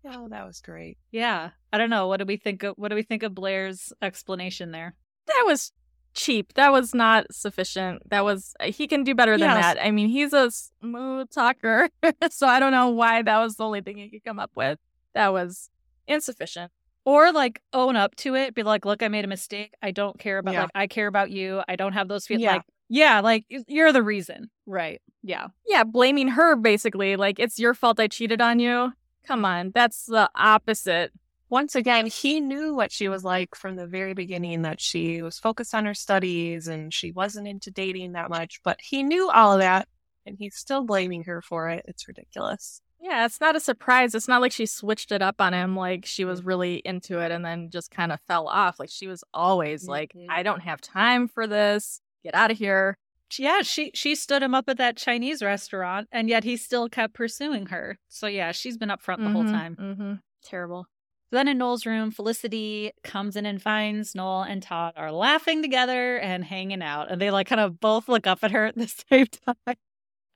[0.07, 0.99] oh, that was great.
[1.11, 1.51] Yeah.
[1.73, 2.07] I don't know.
[2.07, 4.95] What do we think of what do we think of Blair's explanation there?
[5.27, 5.73] That was
[6.15, 6.55] cheap.
[6.55, 8.09] That was not sufficient.
[8.11, 9.61] That was uh, he can do better than yes.
[9.61, 9.85] that.
[9.85, 11.89] I mean, he's a smooth talker.
[12.31, 14.79] so I don't know why that was the only thing he could come up with.
[15.15, 15.71] That was
[16.07, 16.71] insufficient
[17.05, 20.19] or like own up to it be like look i made a mistake i don't
[20.19, 20.63] care about yeah.
[20.63, 22.53] like i care about you i don't have those feelings yeah.
[22.55, 27.75] like yeah like you're the reason right yeah yeah blaming her basically like it's your
[27.75, 28.93] fault i cheated on you
[29.27, 31.13] come on that's the opposite
[31.55, 35.39] once again, he knew what she was like from the very beginning that she was
[35.39, 39.53] focused on her studies and she wasn't into dating that much, but he knew all
[39.53, 39.87] of that
[40.27, 41.85] and he's still blaming her for it.
[41.87, 42.81] It's ridiculous.
[43.07, 44.15] Yeah, it's not a surprise.
[44.15, 47.31] It's not like she switched it up on him like she was really into it
[47.31, 48.81] and then just kind of fell off.
[48.81, 50.27] Like she was always like, Mhm.
[50.31, 52.01] I don't have time for this.
[52.23, 52.97] Get out of here.
[53.39, 57.13] Yeah, she she stood him up at that Chinese restaurant, and yet he still kept
[57.13, 57.99] pursuing her.
[58.09, 59.77] So yeah, she's been up front the whole Mhm, time.
[59.77, 60.21] mhm.
[60.43, 60.87] Terrible.
[61.31, 66.17] Then in Noel's room, Felicity comes in and finds Noel and Todd are laughing together
[66.19, 68.87] and hanging out, and they like kind of both look up at her at the
[69.11, 69.77] same time.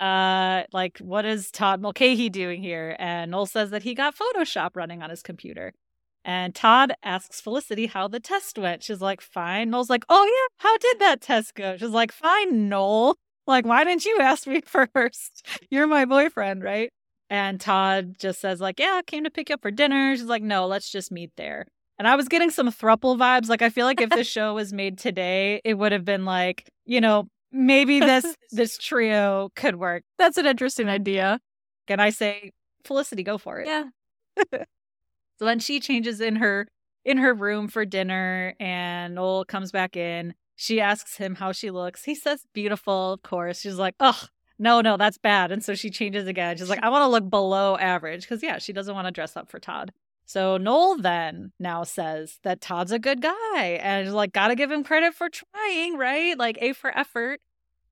[0.00, 2.96] Uh, like what is Todd Mulcahy doing here?
[2.98, 5.72] And Noel says that he got Photoshop running on his computer.
[6.24, 8.82] And Todd asks Felicity how the test went.
[8.82, 9.70] She's like, fine.
[9.70, 11.76] Noel's like, oh yeah, how did that test go?
[11.76, 13.16] She's like, fine, Noel.
[13.46, 14.60] Like, why didn't you ask me
[14.94, 15.46] first?
[15.70, 16.90] You're my boyfriend, right?
[17.30, 20.16] And Todd just says, like, yeah, I came to pick you up for dinner.
[20.16, 21.66] She's like, no, let's just meet there.
[21.98, 23.48] And I was getting some thruple vibes.
[23.48, 26.68] Like, I feel like if this show was made today, it would have been like,
[26.84, 30.04] you know, maybe this this trio could work.
[30.18, 31.40] That's an interesting idea.
[31.88, 32.52] And I say,
[32.84, 33.66] Felicity, go for it.
[33.66, 33.84] Yeah.
[35.38, 36.66] So then she changes in her
[37.04, 40.34] in her room for dinner and Noel comes back in.
[40.56, 42.04] She asks him how she looks.
[42.04, 43.60] He says beautiful, of course.
[43.60, 44.28] She's like, "Ugh,
[44.58, 46.56] no, no, that's bad." And so she changes again.
[46.56, 49.36] She's like, "I want to look below average" because yeah, she doesn't want to dress
[49.36, 49.92] up for Todd.
[50.28, 54.70] So Noel then now says that Todd's a good guy and like, "Got to give
[54.70, 56.38] him credit for trying, right?
[56.38, 57.40] Like A for effort."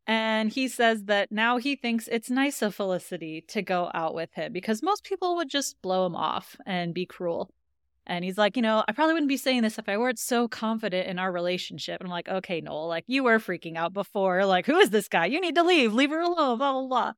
[0.06, 4.34] And he says that now he thinks it's nice of Felicity to go out with
[4.34, 7.48] him because most people would just blow him off and be cruel.
[8.06, 10.46] And he's like, you know, I probably wouldn't be saying this if I weren't so
[10.46, 12.00] confident in our relationship.
[12.00, 14.44] And I'm like, okay, Noel, like you were freaking out before.
[14.44, 15.24] Like, who is this guy?
[15.24, 15.94] You need to leave.
[15.94, 16.58] Leave her alone.
[16.58, 17.12] Blah, blah, blah.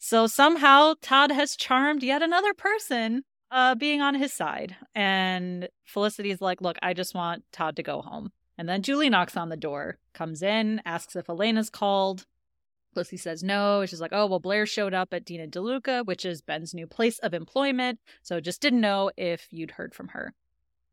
[0.00, 4.76] So somehow Todd has charmed yet another person uh, being on his side.
[4.94, 8.32] And Felicity's like, look, I just want Todd to go home.
[8.56, 12.26] And then Julie knocks on the door, comes in, asks if Elena's called.
[12.92, 13.84] Felicity says no.
[13.84, 16.86] She's like, oh, well, Blair showed up at Dean and DeLuca, which is Ben's new
[16.86, 17.98] place of employment.
[18.22, 20.32] So just didn't know if you'd heard from her.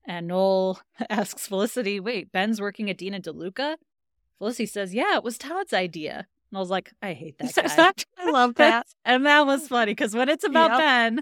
[0.04, 3.76] And Noel asks Felicity, wait, Ben's working at Dean and DeLuca?
[4.40, 6.26] Felicity says, yeah, it was Todd's idea.
[6.50, 7.92] And I was like, I hate that guy.
[8.18, 8.88] I love that.
[9.06, 10.80] and that was funny because when it's about Yep.
[10.80, 11.22] Ben,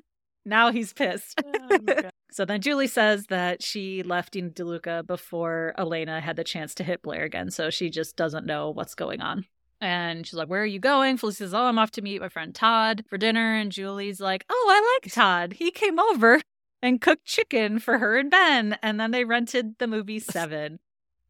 [0.49, 1.41] now he's pissed.
[1.45, 2.09] Oh.
[2.31, 6.75] So then Julie says that she left Dean and DeLuca before Elena had the chance
[6.75, 7.49] to hit Blair again.
[7.49, 9.45] So she just doesn't know what's going on.
[9.81, 11.17] And she's like, Where are you going?
[11.17, 13.55] Felicity says, Oh, I'm off to meet my friend Todd for dinner.
[13.55, 15.53] And Julie's like, Oh, I like Todd.
[15.53, 16.39] He came over
[16.81, 18.77] and cooked chicken for her and Ben.
[18.83, 20.79] And then they rented the movie Seven.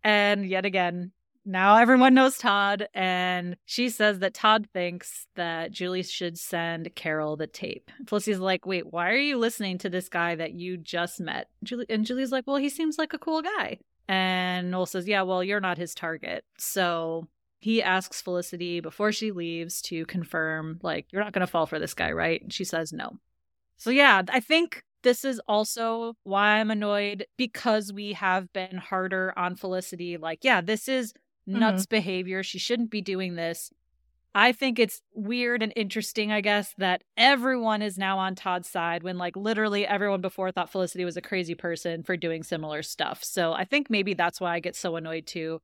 [0.04, 1.12] And yet again,
[1.50, 2.88] now everyone knows Todd.
[2.94, 7.90] And she says that Todd thinks that Julie should send Carol the tape.
[8.08, 11.48] Felicity's like, Wait, why are you listening to this guy that you just met?
[11.64, 13.80] Julie and Julie's like, Well, he seems like a cool guy.
[14.08, 16.46] And Noel says, Yeah, well, you're not his target.
[16.58, 17.28] So
[17.60, 21.80] he asks Felicity before she leaves to confirm, like, you're not going to fall for
[21.80, 22.42] this guy, right?
[22.42, 23.18] And she says no.
[23.78, 29.34] So, yeah, I think this is also why I'm annoyed because we have been harder
[29.38, 30.18] on Felicity.
[30.18, 31.14] Like, yeah, this is
[31.48, 31.96] nuts mm-hmm.
[31.96, 32.44] behavior.
[32.44, 33.72] She shouldn't be doing this.
[34.36, 39.02] I think it's weird and interesting, I guess, that everyone is now on Todd's side
[39.02, 43.24] when, like, literally everyone before thought Felicity was a crazy person for doing similar stuff.
[43.24, 45.62] So I think maybe that's why I get so annoyed too.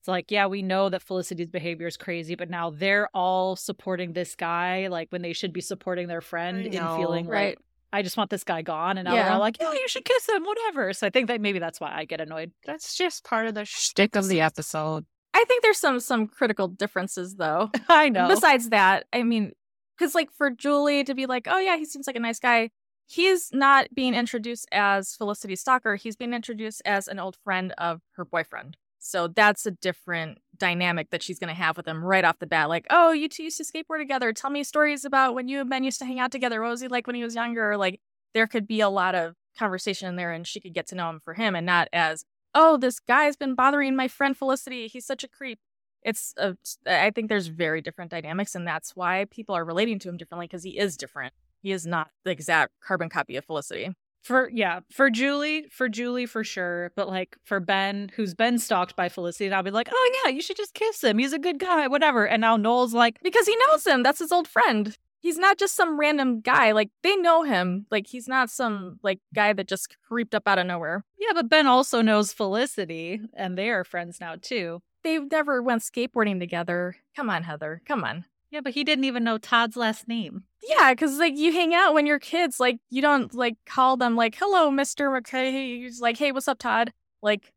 [0.00, 4.14] It's like, yeah, we know that Felicity's behavior is crazy, but now they're all supporting
[4.14, 7.48] this guy, like when they should be supporting their friend in feeling right.
[7.48, 7.58] like,
[7.92, 8.98] I just want this guy gone.
[8.98, 9.24] And now Yeah.
[9.24, 10.92] they're all like, yeah, you should kiss him, whatever.
[10.94, 12.52] So I think that maybe that's why I get annoyed.
[12.64, 15.04] That's just part of the shtick of the episode.
[15.36, 17.70] I think there's some some critical differences though.
[17.88, 18.26] I know.
[18.26, 19.52] Besides that, I mean,
[19.96, 22.70] because like for Julie to be like, oh yeah, he seems like a nice guy.
[23.06, 25.96] He's not being introduced as Felicity Stalker.
[25.96, 28.78] He's being introduced as an old friend of her boyfriend.
[28.98, 32.46] So that's a different dynamic that she's going to have with him right off the
[32.46, 32.68] bat.
[32.70, 34.32] Like, oh, you two used to skateboard together.
[34.32, 36.60] Tell me stories about when you and Ben used to hang out together.
[36.60, 37.76] What was he like when he was younger?
[37.76, 38.00] Like,
[38.34, 41.08] there could be a lot of conversation in there and she could get to know
[41.10, 42.24] him for him and not as,
[42.56, 44.88] oh, this guy's been bothering my friend Felicity.
[44.88, 45.60] He's such a creep.
[46.02, 50.08] It's, a, I think there's very different dynamics, and that's why people are relating to
[50.08, 51.34] him differently because he is different.
[51.62, 53.90] He is not the exact carbon copy of Felicity.
[54.22, 58.96] For yeah, for Julie, for Julie for sure, but like for Ben, who's been stalked
[58.96, 61.18] by Felicity, and I'll be like, oh yeah, you should just kiss him.
[61.18, 62.26] He's a good guy, whatever.
[62.26, 64.02] And now Noel's like, Because he knows him.
[64.02, 64.96] That's his old friend.
[65.26, 66.70] He's not just some random guy.
[66.70, 67.86] Like, they know him.
[67.90, 71.04] Like, he's not some, like, guy that just creeped up out of nowhere.
[71.18, 74.82] yeah, but Ben also knows Felicity, and they are friends now too.
[75.02, 76.94] They've never went skateboarding together.
[77.16, 77.82] Come on, Heather.
[77.86, 78.24] Come on.
[78.52, 80.44] Yeah, but he didn't even know Todd's last name.
[80.62, 84.14] Yeah, because like you hang out when you're kids, like you don't like call them
[84.14, 87.52] like, "Hello, Mister McKay." Just like, "Hey, what's up, Todd?" Like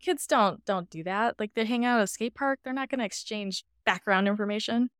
[0.00, 1.36] kids don't don't do that.
[1.38, 2.60] Like they hang out at a skate park.
[2.62, 4.90] They're not going to exchange background information.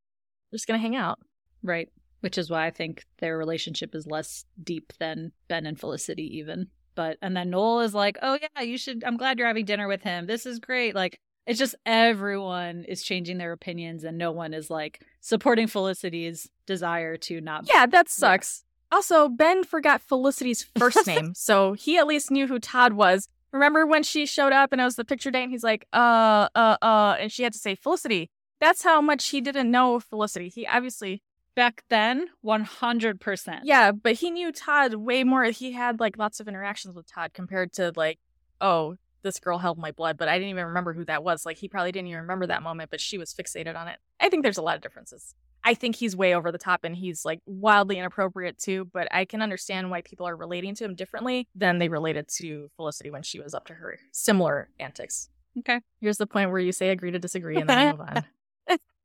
[0.50, 1.18] They're just going to hang out.
[1.62, 1.90] Right.
[2.21, 6.69] Which is why I think their relationship is less deep than Ben and Felicity even.
[6.95, 9.05] But and then Noel is like, "Oh yeah, you should.
[9.05, 10.27] I'm glad you're having dinner with him.
[10.27, 14.69] This is great." Like it's just everyone is changing their opinions, and no one is
[14.69, 17.69] like supporting Felicity's desire to not.
[17.73, 18.64] Yeah, that sucks.
[18.91, 18.97] Yeah.
[18.97, 23.29] Also, Ben forgot Felicity's first name, so he at least knew who Todd was.
[23.53, 26.49] Remember when she showed up and it was the picture day, and he's like, "Uh,
[26.55, 28.29] uh, uh," and she had to say Felicity.
[28.61, 30.49] That's how much he didn't know Felicity.
[30.49, 31.23] He obviously
[31.59, 35.42] back then 100% yeah but he knew todd way more.
[35.46, 38.20] He had like lots of interactions with todd compared to like
[38.61, 38.94] oh
[39.24, 41.44] this girl held my blood but i didn't even remember who that was.
[41.44, 43.98] Like he probably didn't even remember that moment but she was fixated on it.
[44.20, 45.34] I think there's a lot of differences.
[45.64, 49.24] I think he's way over the top and he's like wildly inappropriate too but i
[49.24, 53.24] can understand why people are relating to him differently than they related to felicity when
[53.24, 55.28] she was up to her similar antics.
[55.59, 55.80] Okay.
[56.00, 58.24] Here's the point where you say agree to disagree and then move on.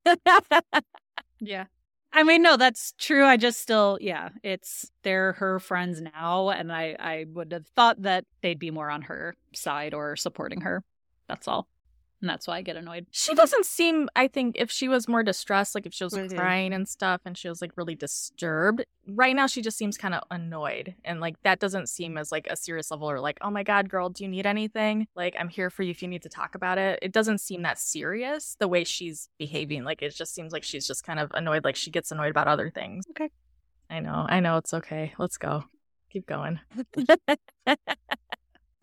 [1.40, 1.66] Yeah
[2.16, 3.26] I mean, no, that's true.
[3.26, 8.04] I just still, yeah, it's they're her friends now, and I I would have thought
[8.04, 10.84] that they'd be more on her side or supporting her.
[11.28, 11.68] That's all.
[12.24, 13.06] And that's why I get annoyed.
[13.12, 16.38] She doesn't seem, I think, if she was more distressed, like if she was mm-hmm.
[16.38, 20.14] crying and stuff and she was like really disturbed, right now she just seems kind
[20.14, 20.96] of annoyed.
[21.04, 23.90] And like that doesn't seem as like a serious level or like, oh my God,
[23.90, 25.06] girl, do you need anything?
[25.18, 26.98] Like, I'm here for you if you need to talk about it.
[27.02, 29.84] It doesn't seem that serious the way she's behaving.
[29.84, 32.48] Like, it just seems like she's just kind of annoyed, like she gets annoyed about
[32.48, 33.04] other things.
[33.10, 33.32] Okay.
[33.90, 34.26] I know.
[34.30, 34.56] I know.
[34.56, 35.14] It's okay.
[35.20, 35.66] Let's go.
[36.10, 36.62] Keep going.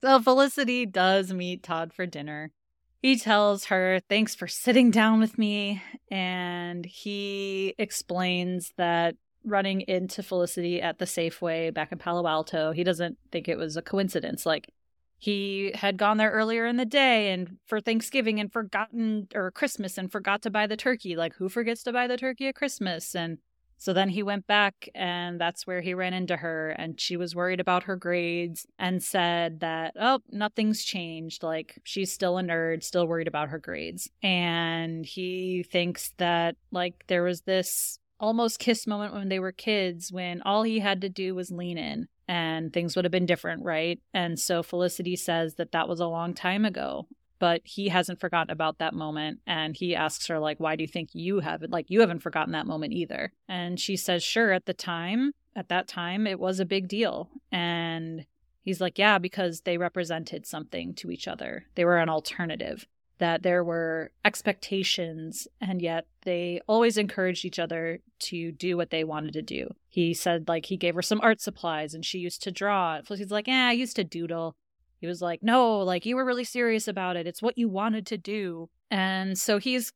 [0.02, 2.52] so Felicity does meet Todd for dinner
[3.00, 5.82] he tells her, Thanks for sitting down with me.
[6.10, 12.84] And he explains that running into Felicity at the Safeway back in Palo Alto, he
[12.84, 14.44] doesn't think it was a coincidence.
[14.44, 14.70] Like,
[15.18, 19.98] he had gone there earlier in the day and for Thanksgiving and forgotten, or Christmas
[19.98, 21.14] and forgot to buy the turkey.
[21.14, 23.14] Like, who forgets to buy the turkey at Christmas?
[23.14, 23.38] And
[23.80, 26.68] so then he went back, and that's where he ran into her.
[26.68, 31.42] And she was worried about her grades and said that, oh, nothing's changed.
[31.42, 34.10] Like, she's still a nerd, still worried about her grades.
[34.22, 40.12] And he thinks that, like, there was this almost kiss moment when they were kids
[40.12, 43.64] when all he had to do was lean in and things would have been different,
[43.64, 43.98] right?
[44.12, 47.06] And so Felicity says that that was a long time ago
[47.40, 50.88] but he hasn't forgotten about that moment and he asks her like why do you
[50.88, 54.66] think you haven't like you haven't forgotten that moment either and she says sure at
[54.66, 58.24] the time at that time it was a big deal and
[58.62, 62.86] he's like yeah because they represented something to each other they were an alternative
[63.20, 69.04] that there were expectations and yet they always encouraged each other to do what they
[69.04, 69.68] wanted to do.
[69.88, 73.00] He said like he gave her some art supplies and she used to draw.
[73.04, 74.56] So He's like, "Yeah, I used to doodle."
[75.00, 77.26] He was like, no, like you were really serious about it.
[77.26, 78.68] It's what you wanted to do.
[78.90, 79.92] And so he's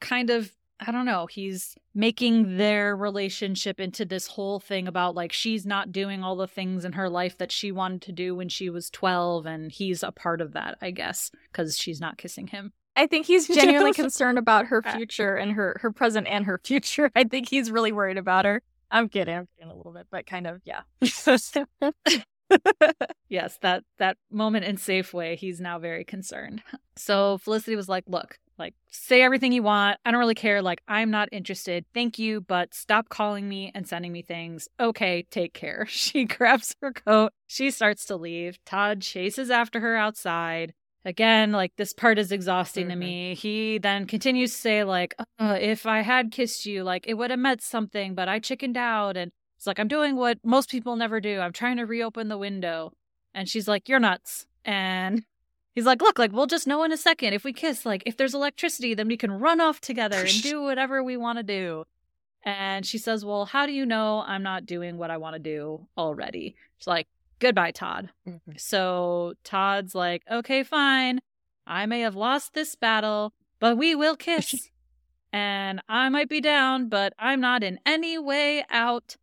[0.00, 5.32] kind of, I don't know, he's making their relationship into this whole thing about like
[5.32, 8.48] she's not doing all the things in her life that she wanted to do when
[8.48, 9.46] she was 12.
[9.46, 12.72] And he's a part of that, I guess, because she's not kissing him.
[12.96, 16.60] I think he's genuinely concerned about her uh, future and her her present and her
[16.62, 17.10] future.
[17.16, 18.62] I think he's really worried about her.
[18.90, 20.82] I'm kidding, I'm kidding a little bit, but kind of, yeah.
[23.28, 26.62] yes, that that moment in Safeway, he's now very concerned.
[26.96, 29.98] So Felicity was like, "Look, like say everything you want.
[30.04, 30.62] I don't really care.
[30.62, 31.84] Like I'm not interested.
[31.92, 34.68] Thank you, but stop calling me and sending me things.
[34.78, 37.32] Okay, take care." She grabs her coat.
[37.48, 38.64] She starts to leave.
[38.64, 40.72] Todd chases after her outside.
[41.04, 43.00] Again, like this part is exhausting mm-hmm.
[43.00, 43.34] to me.
[43.34, 47.30] He then continues to say like, uh, "If I had kissed you, like it would
[47.30, 49.32] have meant something, but I chickened out and
[49.64, 51.40] it's like, I'm doing what most people never do.
[51.40, 52.92] I'm trying to reopen the window.
[53.32, 54.46] And she's like, You're nuts.
[54.62, 55.24] And
[55.74, 57.32] he's like, Look, like, we'll just know in a second.
[57.32, 60.60] If we kiss, like, if there's electricity, then we can run off together and do
[60.60, 61.84] whatever we want to do.
[62.42, 65.40] And she says, Well, how do you know I'm not doing what I want to
[65.40, 66.56] do already?
[66.76, 67.08] She's like,
[67.38, 68.10] Goodbye, Todd.
[68.28, 68.52] Mm-hmm.
[68.58, 71.20] So Todd's like, Okay, fine.
[71.66, 74.68] I may have lost this battle, but we will kiss.
[75.32, 79.16] and I might be down, but I'm not in any way out.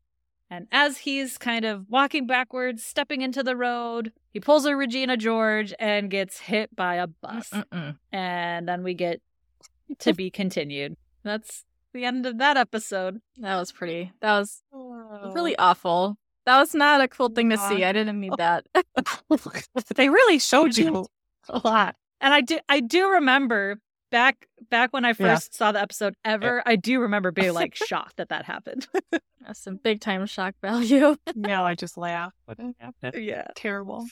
[0.51, 5.15] And as he's kind of walking backwards, stepping into the road, he pulls a Regina
[5.15, 7.49] George and gets hit by a bus.
[7.51, 7.97] Mm-mm.
[8.11, 9.21] And then we get
[9.99, 10.97] to be continued.
[11.23, 13.21] That's the end of that episode.
[13.37, 14.11] That was pretty.
[14.19, 15.31] That was oh.
[15.33, 16.17] really awful.
[16.45, 17.85] That was not a cool thing to see.
[17.85, 18.35] I didn't need oh.
[18.37, 18.65] that.
[19.95, 21.05] they really showed you
[21.47, 21.95] a lot.
[22.19, 23.79] And I do I do remember
[24.11, 25.57] back back when I first yeah.
[25.57, 28.87] saw the episode ever, I do remember being like shocked that that happened.
[29.45, 31.15] That's some big time shock value.
[31.35, 32.31] no, I just laugh.
[33.15, 34.05] Yeah, terrible.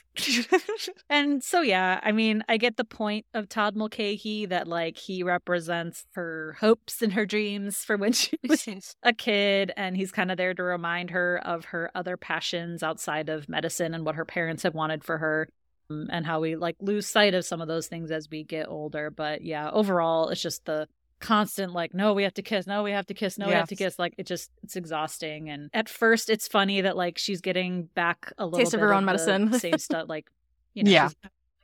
[1.10, 5.22] and so yeah, I mean, I get the point of Todd Mulcahy that like he
[5.22, 8.68] represents her hopes and her dreams for when she was
[9.04, 13.30] a kid, and he's kind of there to remind her of her other passions outside
[13.30, 15.48] of medicine and what her parents had wanted for her
[15.90, 18.68] Um, and how we like lose sight of some of those things as we get
[18.68, 19.10] older.
[19.10, 20.88] But yeah, overall, it's just the
[21.20, 23.52] constant like no we have to kiss no we have to kiss no yes.
[23.52, 26.96] we have to kiss like it just it's exhausting and at first it's funny that
[26.96, 30.32] like she's getting back a little taste of her own medicine same stuff like
[30.74, 31.10] you know yeah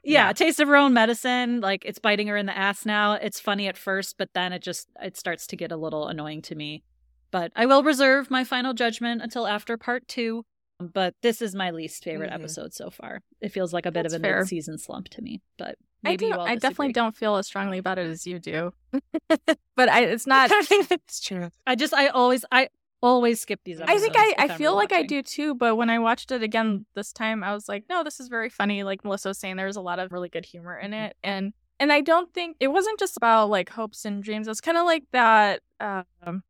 [0.06, 1.62] yeah, taste of her own medicine.
[1.62, 3.14] Like it's biting her in the ass now.
[3.14, 6.44] It's funny at first, but then it just it starts to get a little annoying
[6.44, 6.84] to me.
[7.32, 10.46] But I will reserve my final judgment until after part two.
[10.80, 12.42] But this is my least favorite mm-hmm.
[12.42, 13.22] episode so far.
[13.40, 14.40] It feels like a bit That's of a fair.
[14.40, 16.34] mid-season slump to me, but I do.
[16.34, 18.74] I definitely don't feel as strongly about it as you do.
[19.30, 20.52] but I, it's not.
[20.52, 21.50] I think it's true.
[21.66, 22.70] I just, I always, I
[23.02, 23.80] always skip these.
[23.82, 25.56] I think I, I feel like I do too.
[25.56, 28.50] But when I watched it again this time, I was like, no, this is very
[28.50, 28.84] funny.
[28.84, 31.92] Like Melissa was saying, there's a lot of really good humor in it, and and
[31.92, 34.48] I don't think it wasn't just about like hopes and dreams.
[34.48, 35.62] It's kind of like that.
[35.80, 36.44] Um,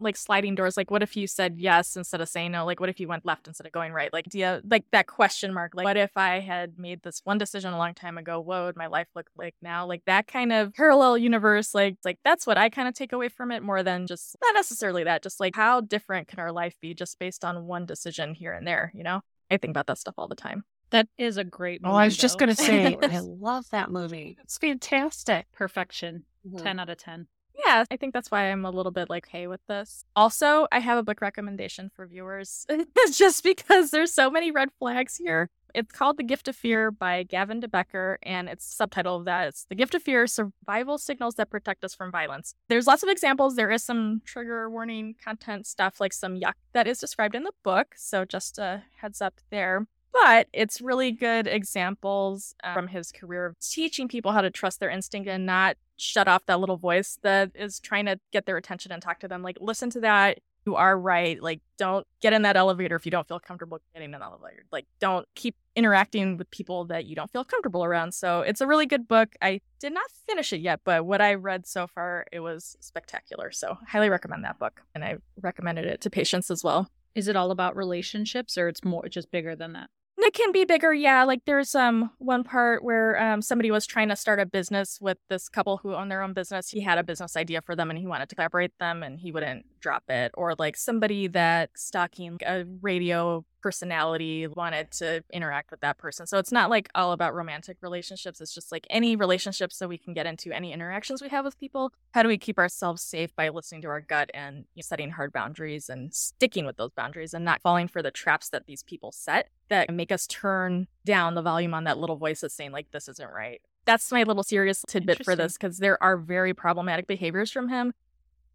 [0.00, 2.88] like sliding doors like what if you said yes instead of saying no like what
[2.88, 5.72] if you went left instead of going right like do you like that question mark
[5.74, 8.76] like what if i had made this one decision a long time ago what would
[8.76, 12.58] my life look like now like that kind of parallel universe like like that's what
[12.58, 15.54] i kind of take away from it more than just not necessarily that just like
[15.54, 19.02] how different can our life be just based on one decision here and there you
[19.02, 19.20] know
[19.50, 21.92] i think about that stuff all the time that is a great movie.
[21.92, 24.36] Oh, I was just going to say, I love that movie.
[24.42, 25.46] It's fantastic.
[25.52, 26.24] Perfection.
[26.44, 26.64] Mm-hmm.
[26.64, 27.28] 10 out of 10
[27.64, 30.04] yeah, I think that's why I'm a little bit like, hey, with this.
[30.14, 32.66] Also, I have a book recommendation for viewers
[33.12, 35.50] just because there's so many red flags here.
[35.72, 39.48] It's called The Gift of Fear by Gavin de Becker, and its subtitle of that
[39.48, 42.54] is The Gift of Fear Survival Signals That Protect Us from Violence.
[42.68, 43.54] There's lots of examples.
[43.54, 47.52] There is some trigger warning content stuff, like some yuck that is described in the
[47.62, 47.94] book.
[47.96, 53.46] So, just a heads up there but it's really good examples um, from his career
[53.46, 57.18] of teaching people how to trust their instinct and not shut off that little voice
[57.22, 59.42] that is trying to get their attention and talk to them.
[59.42, 60.38] Like, listen to that.
[60.66, 61.42] You are right.
[61.42, 64.64] Like, don't get in that elevator if you don't feel comfortable getting in an elevator.
[64.70, 68.12] Like, don't keep interacting with people that you don't feel comfortable around.
[68.12, 69.34] So, it's a really good book.
[69.40, 73.50] I did not finish it yet, but what I read so far, it was spectacular.
[73.52, 74.82] So, highly recommend that book.
[74.94, 76.90] And I recommended it to patients as well.
[77.14, 79.90] Is it all about relationships or it's more just bigger than that?
[80.30, 81.24] It can be bigger, yeah.
[81.24, 85.18] Like there's um one part where um somebody was trying to start a business with
[85.28, 86.68] this couple who own their own business.
[86.70, 89.32] He had a business idea for them and he wanted to collaborate them and he
[89.32, 90.32] wouldn't drop it.
[90.34, 96.26] Or like somebody that stalking a radio personality wanted to interact with that person.
[96.26, 98.40] So it's not like all about romantic relationships.
[98.40, 101.60] It's just like any relationships that we can get into, any interactions we have with
[101.60, 101.92] people.
[102.12, 105.88] How do we keep ourselves safe by listening to our gut and setting hard boundaries
[105.88, 109.48] and sticking with those boundaries and not falling for the traps that these people set
[109.68, 113.08] that make us turn down the volume on that little voice that's saying, like, this
[113.08, 113.60] isn't right.
[113.84, 117.92] That's my little serious tidbit for this because there are very problematic behaviors from him.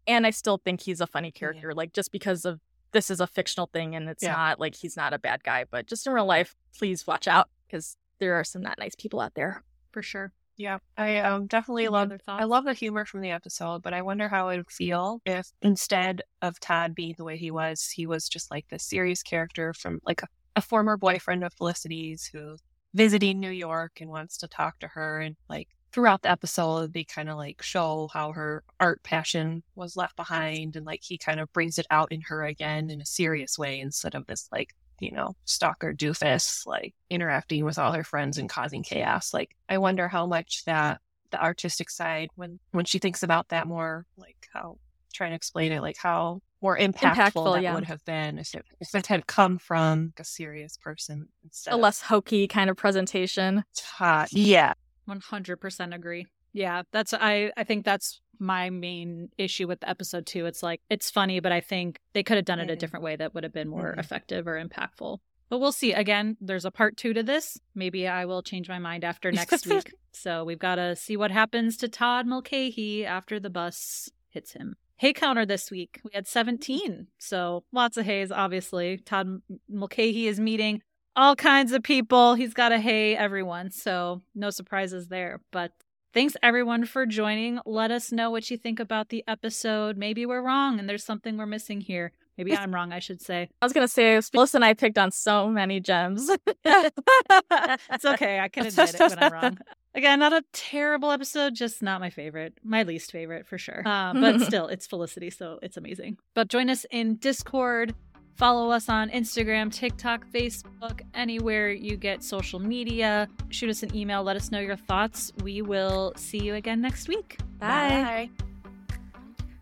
[0.06, 1.76] And I still think he's a funny character, yeah.
[1.76, 2.60] like just because of
[2.92, 4.32] this is a fictional thing and it's yeah.
[4.32, 7.48] not like he's not a bad guy, but just in real life, please watch out
[7.66, 10.32] because there are some not nice people out there for sure.
[10.56, 14.28] Yeah, I um definitely love I love the humor from the episode, but I wonder
[14.28, 18.28] how it would feel if instead of Todd being the way he was, he was
[18.28, 22.62] just like this serious character from like a, a former boyfriend of Felicity's who's
[22.94, 27.04] visiting New York and wants to talk to her and like throughout the episode, they
[27.04, 31.40] kind of like show how her art passion was left behind and like he kind
[31.40, 34.74] of brings it out in her again in a serious way instead of this like,
[35.00, 39.32] you know, stalker doofus, like interacting with all her friends and causing chaos.
[39.32, 43.66] Like, I wonder how much that the artistic side, when, when she thinks about that
[43.66, 44.76] more, like how,
[45.14, 47.74] trying to explain it, like how more impactful, impactful that yeah.
[47.74, 51.76] would have been if it, if it had come from a serious person instead a
[51.78, 53.64] less hokey kind of presentation.
[53.98, 54.74] Uh, yeah,
[55.08, 56.26] 100% agree.
[56.52, 60.46] Yeah, that's I I think that's my main issue with the episode too.
[60.46, 63.16] It's like it's funny, but I think they could have done it a different way
[63.16, 64.00] that would have been more mm-hmm.
[64.00, 65.18] effective or impactful.
[65.48, 65.92] But we'll see.
[65.92, 67.58] Again, there's a part two to this.
[67.74, 69.92] Maybe I will change my mind after next week.
[70.12, 74.76] So we've got to see what happens to Todd Mulcahy after the bus hits him.
[74.96, 76.00] Hey counter this week.
[76.04, 77.08] We had 17.
[77.18, 78.96] So lots of heys, obviously.
[78.96, 80.80] Todd Mulcahy is meeting
[81.16, 82.34] all kinds of people.
[82.34, 83.70] He's got to hey everyone.
[83.70, 85.40] So no surprises there.
[85.50, 85.72] But
[86.12, 87.58] thanks everyone for joining.
[87.64, 89.96] Let us know what you think about the episode.
[89.96, 92.12] Maybe we're wrong and there's something we're missing here.
[92.36, 93.48] Maybe I'm wrong, I should say.
[93.62, 96.28] I was going to say, Melissa and I picked on so many gems.
[96.64, 98.40] it's okay.
[98.40, 99.58] I can admit it when I'm wrong.
[99.94, 102.52] Again, not a terrible episode, just not my favorite.
[102.62, 103.82] My least favorite for sure.
[103.86, 106.18] Uh, but still, it's Felicity, so it's amazing.
[106.34, 107.94] But join us in Discord.
[108.36, 113.28] Follow us on Instagram, TikTok, Facebook, anywhere you get social media.
[113.48, 114.22] Shoot us an email.
[114.22, 115.32] Let us know your thoughts.
[115.42, 117.38] We will see you again next week.
[117.58, 118.28] Bye.
[118.28, 118.30] Bye.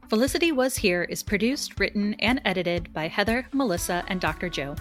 [0.09, 4.49] Felicity Was Here is produced, written, and edited by Heather, Melissa, and Dr.
[4.49, 4.75] Joe.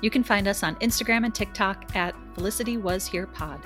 [0.00, 3.60] You can find us on Instagram and TikTok at Felicity Was Here Pod.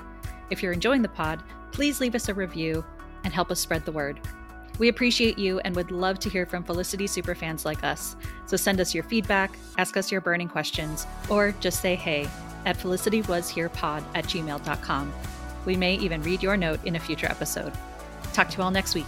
[0.49, 2.83] If you're enjoying the pod, please leave us a review
[3.23, 4.19] and help us spread the word.
[4.81, 8.15] We appreciate you and would love to hear from Felicity superfans like us.
[8.47, 12.27] So send us your feedback, ask us your burning questions, or just say hey
[12.65, 15.13] at felicitywasherepod at gmail.com.
[15.65, 17.73] We may even read your note in a future episode.
[18.33, 19.05] Talk to you all next week.